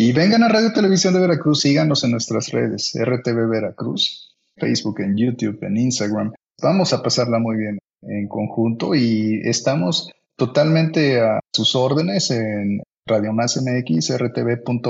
Y 0.00 0.12
vengan 0.12 0.44
a 0.44 0.48
Radio 0.48 0.72
Televisión 0.72 1.12
de 1.12 1.18
Veracruz, 1.18 1.62
síganos 1.62 2.04
en 2.04 2.12
nuestras 2.12 2.52
redes, 2.52 2.92
RTV 2.94 3.48
Veracruz, 3.48 4.32
Facebook, 4.56 5.00
en 5.00 5.16
YouTube, 5.16 5.58
en 5.62 5.76
Instagram. 5.76 6.32
Vamos 6.62 6.92
a 6.92 7.02
pasarla 7.02 7.40
muy 7.40 7.56
bien 7.56 7.80
en 8.02 8.28
conjunto 8.28 8.94
y 8.94 9.40
estamos 9.42 10.12
totalmente 10.36 11.20
a 11.20 11.40
sus 11.52 11.74
órdenes 11.74 12.30
en 12.30 12.80
Radio 13.08 13.32
Más 13.32 13.60
MX, 13.60 14.16
rtv.org.mx. 14.16 14.82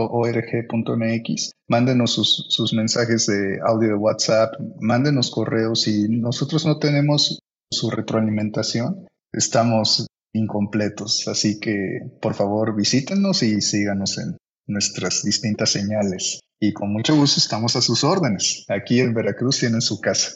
Mándenos 1.68 2.10
sus, 2.12 2.44
sus 2.50 2.74
mensajes 2.74 3.24
de 3.28 3.60
audio 3.66 3.88
de 3.88 3.94
WhatsApp, 3.94 4.56
mándenos 4.78 5.30
correos 5.30 5.88
y 5.88 6.06
nosotros 6.10 6.66
no 6.66 6.78
tenemos 6.78 7.38
su 7.72 7.88
retroalimentación. 7.88 9.06
Estamos 9.32 10.06
incompletos. 10.34 11.28
Así 11.28 11.58
que 11.60 12.00
por 12.20 12.34
favor 12.34 12.76
visítenos 12.76 13.42
y 13.42 13.62
síganos 13.62 14.18
en 14.18 14.36
nuestras 14.68 15.24
distintas 15.24 15.70
señales. 15.70 16.40
Y 16.60 16.72
con 16.72 16.92
mucho 16.92 17.16
gusto 17.16 17.40
estamos 17.40 17.74
a 17.76 17.80
sus 17.80 18.04
órdenes. 18.04 18.64
Aquí 18.68 19.00
en 19.00 19.14
Veracruz 19.14 19.58
tienen 19.58 19.80
su 19.80 20.00
casa. 20.00 20.32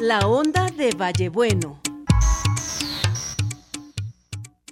La 0.00 0.26
onda 0.26 0.66
de 0.76 0.90
Vallebueno. 0.96 1.80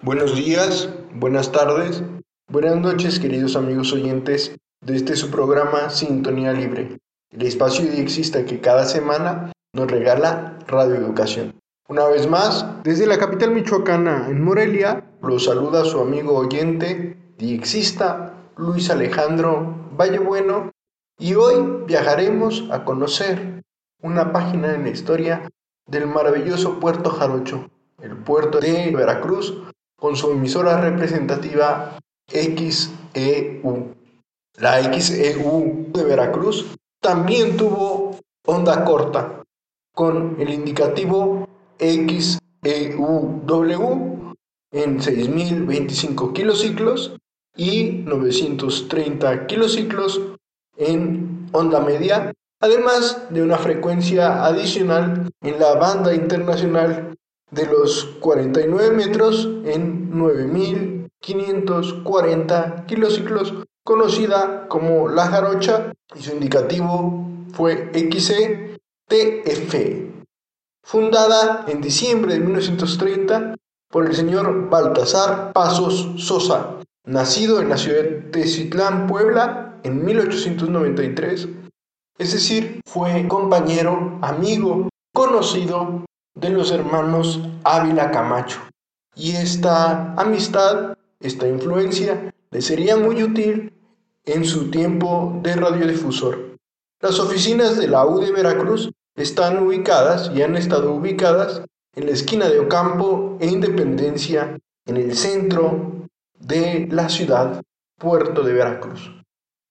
Buenos 0.03 0.35
días, 0.37 0.89
buenas 1.15 1.53
tardes, 1.53 2.03
buenas 2.51 2.77
noches 2.77 3.21
queridos 3.21 3.55
amigos 3.55 3.93
oyentes 3.93 4.57
de 4.85 4.97
este 4.97 5.15
su 5.15 5.31
programa 5.31 5.91
Sintonía 5.91 6.53
Libre, 6.53 6.99
el 7.31 7.43
espacio 7.47 7.91
exista 7.93 8.45
que 8.45 8.61
cada 8.61 8.85
semana 8.85 9.53
nos 9.73 9.89
regala 9.89 10.59
Radio 10.67 10.97
Educación. 10.97 11.62
Una 11.89 12.07
vez 12.07 12.29
más, 12.29 12.65
desde 12.85 13.07
la 13.07 13.19
capital 13.19 13.51
michoacana, 13.51 14.29
en 14.29 14.43
Morelia, 14.43 15.05
los 15.21 15.45
saluda 15.45 15.85
su 15.85 16.01
amigo 16.01 16.37
oyente, 16.39 17.17
diexista 17.39 18.35
Luis 18.57 18.89
Alejandro 18.89 19.75
Vallebueno, 19.97 20.71
y 21.19 21.35
hoy 21.35 21.85
viajaremos 21.87 22.69
a 22.71 22.85
conocer 22.85 23.65
una 24.01 24.33
página 24.33 24.75
en 24.75 24.85
la 24.85 24.91
historia 24.91 25.49
del 25.87 26.07
maravilloso 26.07 26.79
puerto 26.79 27.11
Jarocho, 27.11 27.69
el 28.01 28.17
puerto 28.17 28.61
de 28.61 28.93
Veracruz, 28.95 29.63
con 29.97 30.15
su 30.15 30.31
emisora 30.31 30.81
representativa 30.81 31.99
XEU. 32.29 33.95
La 34.57 34.81
XEU 34.83 35.87
de 35.93 36.05
Veracruz 36.05 36.77
también 37.01 37.57
tuvo 37.57 38.19
onda 38.47 38.85
corta, 38.85 39.43
con 39.93 40.37
el 40.41 40.51
indicativo 40.51 41.49
XEUW 41.83 42.39
en 44.73 45.01
6.025 45.01 46.33
kilociclos 46.33 47.17
y 47.57 48.03
930 48.05 49.47
kilociclos 49.47 50.21
en 50.77 51.49
onda 51.53 51.81
media, 51.81 52.33
además 52.61 53.27
de 53.31 53.43
una 53.43 53.59
frecuencia 53.59 54.47
adicional 54.47 55.29
en 55.43 55.59
la 55.59 55.75
banda 55.75 56.15
internacional 56.15 57.17
de 57.51 57.67
los 57.67 58.05
49 58.21 58.97
metros 58.97 59.49
en 59.65 60.13
9.540 60.13 62.87
kilociclos, 62.87 63.55
conocida 63.85 64.69
como 64.69 65.09
La 65.09 65.27
Jarocha, 65.27 65.93
y 66.15 66.23
su 66.23 66.31
indicativo 66.33 67.27
fue 67.53 67.91
XCTF. 67.93 68.73
Fundada 70.85 71.65
en 71.69 71.81
diciembre 71.81 72.35
de 72.35 72.41
1930 72.41 73.55
por 73.91 74.07
el 74.07 74.15
señor 74.15 74.69
Baltasar 74.69 75.53
Pasos 75.53 76.15
Sosa, 76.19 76.81
nacido 77.05 77.61
en 77.61 77.69
la 77.69 77.79
ciudad 77.79 78.05
de 78.05 78.47
Citlán, 78.47 79.07
Puebla, 79.07 79.81
en 79.85 80.05
1893, 80.05 81.49
es 82.19 82.33
decir, 82.33 82.81
fue 82.87 83.27
compañero, 83.29 84.19
amigo, 84.23 84.89
conocido 85.13 86.05
de 86.35 86.51
los 86.51 86.71
hermanos 86.71 87.41
Ávila 87.65 88.11
Camacho. 88.11 88.61
Y 89.15 89.33
esta 89.33 90.15
amistad, 90.15 90.97
esta 91.21 91.49
influencia, 91.49 92.33
le 92.51 92.63
sería 92.63 92.97
muy 92.97 93.23
útil 93.23 93.73
en 94.25 94.45
su 94.45 94.71
tiempo 94.71 95.39
de 95.43 95.57
radiodifusor. 95.57 96.57
Las 97.01 97.19
oficinas 97.19 97.77
de 97.77 97.89
la 97.89 98.07
U 98.07 98.21
de 98.21 98.31
Veracruz 98.31 98.93
están 99.17 99.59
ubicadas 99.59 100.31
y 100.35 100.43
han 100.43 100.57
estado 100.57 100.93
ubicadas 100.93 101.63
en 101.95 102.07
la 102.07 102.13
esquina 102.13 102.49
de 102.49 102.61
Ocampo 102.61 103.37
e 103.41 103.47
Independencia, 103.47 104.57
en 104.87 104.97
el 104.97 105.17
centro 105.17 106.09
de 106.39 106.89
la 106.91 107.09
ciudad, 107.09 107.63
Puerto 107.99 108.43
de 108.43 108.53
Veracruz. 108.53 109.11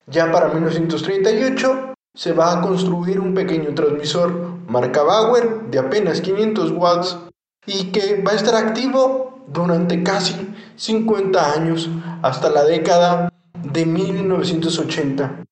Ya 0.06 0.30
para 0.30 0.48
1938 0.48 1.94
se 2.14 2.32
va 2.32 2.52
a 2.52 2.60
construir 2.60 3.20
un 3.20 3.34
pequeño 3.34 3.74
transmisor 3.74 4.32
marca 4.68 5.02
Bauer 5.02 5.62
de 5.70 5.78
apenas 5.78 6.20
500 6.20 6.72
watts 6.72 7.18
y 7.66 7.92
que 7.92 8.22
va 8.22 8.32
a 8.32 8.36
estar 8.36 8.54
activo 8.54 9.44
durante 9.48 10.02
casi 10.02 10.54
50 10.76 11.52
años 11.52 11.88
hasta 12.22 12.50
la 12.50 12.64
década 12.64 13.32
de 13.54 13.86
1980. 13.86 15.44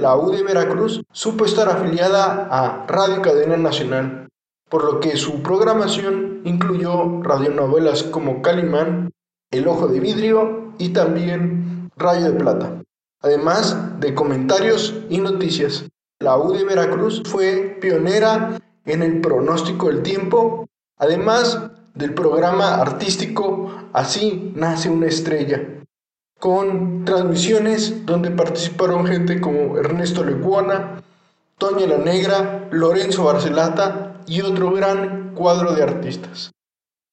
La 0.00 0.16
U 0.16 0.30
de 0.30 0.44
Veracruz 0.44 1.02
supo 1.10 1.44
estar 1.44 1.68
afiliada 1.68 2.46
a 2.52 2.86
Radio 2.86 3.20
Cadena 3.20 3.56
Nacional, 3.56 4.28
por 4.70 4.84
lo 4.84 5.00
que 5.00 5.16
su 5.16 5.42
programación 5.42 6.42
incluyó 6.44 7.20
radionovelas 7.22 8.04
como 8.04 8.40
Calimán, 8.40 9.10
El 9.50 9.66
Ojo 9.66 9.88
de 9.88 9.98
Vidrio 9.98 10.72
y 10.78 10.90
también 10.90 11.90
Rayo 11.96 12.30
de 12.30 12.38
Plata, 12.38 12.80
además 13.22 13.98
de 13.98 14.14
comentarios 14.14 14.94
y 15.10 15.18
noticias. 15.18 15.88
La 16.20 16.38
U 16.38 16.52
de 16.52 16.62
Veracruz 16.62 17.24
fue 17.24 17.76
pionera 17.80 18.60
en 18.84 19.02
el 19.02 19.20
pronóstico 19.20 19.88
del 19.88 20.04
tiempo, 20.04 20.68
además 20.96 21.60
del 21.94 22.14
programa 22.14 22.76
artístico 22.76 23.72
Así 23.92 24.52
nace 24.54 24.90
una 24.90 25.06
estrella, 25.06 25.82
con 26.38 27.04
transmisiones 27.04 28.06
donde 28.06 28.30
participaron 28.30 29.06
gente 29.06 29.40
como 29.40 29.76
Ernesto 29.78 30.24
Lecuona, 30.24 31.02
Toña 31.58 31.86
la 31.86 31.98
Negra, 31.98 32.68
Lorenzo 32.70 33.24
Barcelata 33.24 34.22
y 34.26 34.42
otro 34.42 34.70
gran 34.72 35.34
cuadro 35.34 35.72
de 35.72 35.82
artistas. 35.82 36.52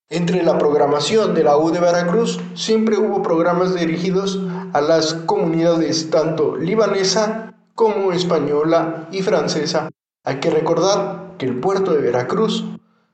Entre 0.08 0.44
la 0.44 0.60
programación 0.60 1.34
de 1.34 1.44
la 1.44 1.58
U 1.58 1.72
de 1.72 1.80
Veracruz 1.80 2.40
siempre 2.54 2.98
hubo 2.98 3.24
programas 3.24 3.74
dirigidos 3.74 4.40
a 4.74 4.82
las 4.82 5.16
comunidades 5.16 6.12
tanto 6.12 6.56
libanesa 6.56 7.56
como 7.74 8.12
española 8.12 9.08
y 9.12 9.24
francesa. 9.24 9.90
Hay 10.24 10.40
que 10.40 10.52
recordar 10.52 11.34
que 11.40 11.48
el 11.48 11.60
puerto 11.60 11.92
de 11.92 12.02
Veracruz 12.02 12.64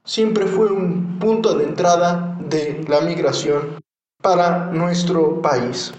siempre 0.03 0.45
fue 0.47 0.69
un 0.69 1.17
punto 1.19 1.53
de 1.57 1.63
entrada 1.63 2.37
de 2.41 2.83
la 2.89 2.99
migración 2.99 3.80
para 4.21 4.71
nuestro 4.71 5.41
país. 5.41 5.93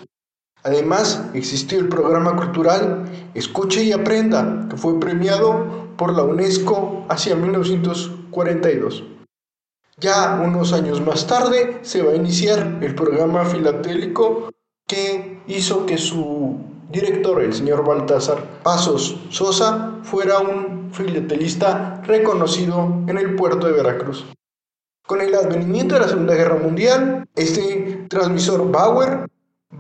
Además, 0.65 1.25
existió 1.35 1.81
el 1.81 1.89
programa 1.89 2.37
cultural 2.37 3.05
Escuche 3.35 3.83
y 3.83 3.93
Aprenda, 3.93 4.67
que 4.71 4.77
fue 4.77 5.01
premiado 5.01 5.83
por 5.97 6.15
la 6.15 6.23
UNESCO 6.23 7.05
hacia 7.09 7.35
1942. 7.35 9.05
Ya 9.99 10.41
unos 10.43 10.73
años 10.73 11.01
más 11.01 11.27
tarde 11.27 11.79
se 11.83 12.03
va 12.03 12.13
a 12.13 12.17
iniciar 12.17 12.79
el 12.81 12.95
programa 12.95 13.45
filatélico 13.45 14.51
que 14.87 15.41
hizo 15.47 15.85
que 15.87 15.99
su 15.99 16.61
director, 16.91 17.43
el 17.43 17.53
señor 17.53 17.85
Baltasar 17.85 18.63
Pasos 18.63 19.17
Sosa, 19.31 19.99
fuera 20.03 20.39
un 20.39 20.91
filatelista 20.93 22.03
reconocido 22.05 22.85
en 23.07 23.19
el 23.19 23.35
puerto 23.35 23.67
de 23.67 23.73
Veracruz. 23.73 24.27
Con 25.07 25.21
el 25.21 25.35
advenimiento 25.35 25.95
de 25.95 26.01
la 26.01 26.09
Segunda 26.09 26.35
Guerra 26.35 26.55
Mundial, 26.55 27.29
este 27.35 28.07
transmisor 28.09 28.71
Bauer 28.71 29.27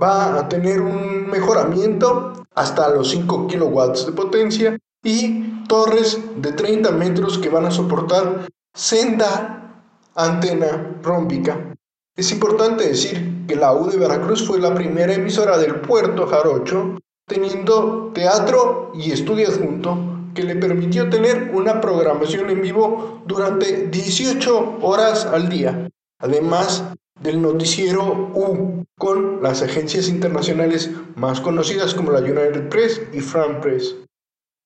va 0.00 0.38
a 0.38 0.48
tener 0.48 0.80
un 0.80 1.30
mejoramiento 1.30 2.44
hasta 2.54 2.88
los 2.90 3.10
5 3.10 3.46
kilowatts 3.46 4.06
de 4.06 4.12
potencia 4.12 4.78
y 5.02 5.64
torres 5.68 6.18
de 6.36 6.52
30 6.52 6.90
metros 6.92 7.38
que 7.38 7.48
van 7.48 7.66
a 7.66 7.70
soportar 7.70 8.48
senda 8.74 9.84
antena 10.16 10.98
rómbica. 11.02 11.72
Es 12.16 12.32
importante 12.32 12.88
decir 12.88 13.46
que 13.46 13.56
la 13.56 13.72
U 13.72 13.90
de 13.90 13.98
Veracruz 13.98 14.46
fue 14.46 14.58
la 14.58 14.74
primera 14.74 15.14
emisora 15.14 15.56
del 15.56 15.76
puerto 15.76 16.26
Jarocho, 16.26 16.98
teniendo 17.26 18.10
teatro 18.12 18.92
y 18.94 19.12
estudio 19.12 19.48
adjunto 19.48 20.11
que 20.34 20.42
le 20.42 20.56
permitió 20.56 21.08
tener 21.08 21.50
una 21.54 21.80
programación 21.80 22.50
en 22.50 22.62
vivo 22.62 23.22
durante 23.26 23.88
18 23.88 24.78
horas 24.82 25.26
al 25.26 25.48
día, 25.48 25.88
además 26.18 26.84
del 27.20 27.40
noticiero 27.40 28.30
U, 28.34 28.84
con 28.98 29.42
las 29.42 29.62
agencias 29.62 30.08
internacionales 30.08 30.90
más 31.14 31.40
conocidas 31.40 31.94
como 31.94 32.12
la 32.12 32.20
United 32.20 32.68
Press 32.68 33.00
y 33.12 33.20
France 33.20 33.60
Press. 33.60 33.96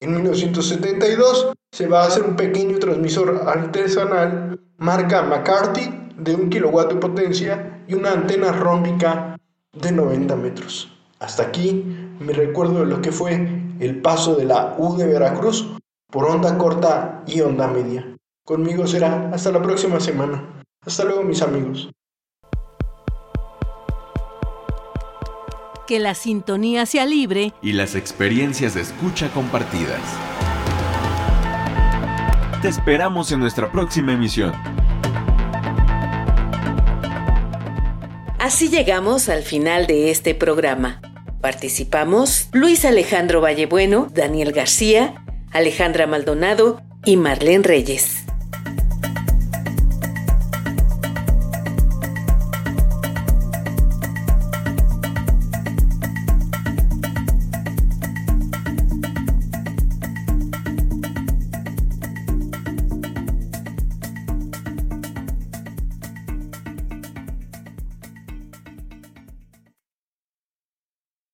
En 0.00 0.14
1972 0.14 1.52
se 1.72 1.86
va 1.86 2.02
a 2.02 2.06
hacer 2.06 2.22
un 2.22 2.36
pequeño 2.36 2.78
transmisor 2.78 3.42
artesanal 3.46 4.60
marca 4.78 5.22
McCarthy 5.22 6.10
de 6.18 6.34
un 6.34 6.50
kilowatt 6.50 6.92
de 6.92 6.96
potencia 6.96 7.82
y 7.88 7.94
una 7.94 8.12
antena 8.12 8.52
rómbica 8.52 9.36
de 9.72 9.92
90 9.92 10.36
metros. 10.36 10.92
Hasta 11.18 11.44
aquí 11.44 11.84
me 12.20 12.32
recuerdo 12.32 12.80
de 12.80 12.86
lo 12.86 13.00
que 13.00 13.12
fue 13.12 13.65
el 13.80 14.00
paso 14.00 14.34
de 14.34 14.44
la 14.44 14.74
U 14.78 14.96
de 14.96 15.06
Veracruz 15.06 15.66
por 16.10 16.24
onda 16.24 16.56
corta 16.56 17.22
y 17.26 17.40
onda 17.40 17.66
media. 17.68 18.16
Conmigo 18.44 18.86
será 18.86 19.30
hasta 19.32 19.50
la 19.50 19.60
próxima 19.60 20.00
semana. 20.00 20.62
Hasta 20.84 21.04
luego 21.04 21.22
mis 21.24 21.42
amigos. 21.42 21.90
Que 25.86 25.98
la 25.98 26.14
sintonía 26.14 26.86
sea 26.86 27.06
libre 27.06 27.52
y 27.62 27.72
las 27.72 27.94
experiencias 27.94 28.74
de 28.74 28.82
escucha 28.82 29.30
compartidas. 29.32 30.00
Te 32.62 32.68
esperamos 32.68 33.30
en 33.32 33.40
nuestra 33.40 33.70
próxima 33.70 34.12
emisión. 34.12 34.52
Así 38.38 38.68
llegamos 38.68 39.28
al 39.28 39.42
final 39.42 39.86
de 39.86 40.10
este 40.10 40.34
programa. 40.34 41.00
Participamos 41.40 42.48
Luis 42.52 42.84
Alejandro 42.84 43.40
Vallebueno, 43.40 44.08
Daniel 44.12 44.52
García, 44.52 45.22
Alejandra 45.52 46.06
Maldonado 46.06 46.82
y 47.04 47.16
Marlene 47.16 47.64
Reyes. 47.64 48.25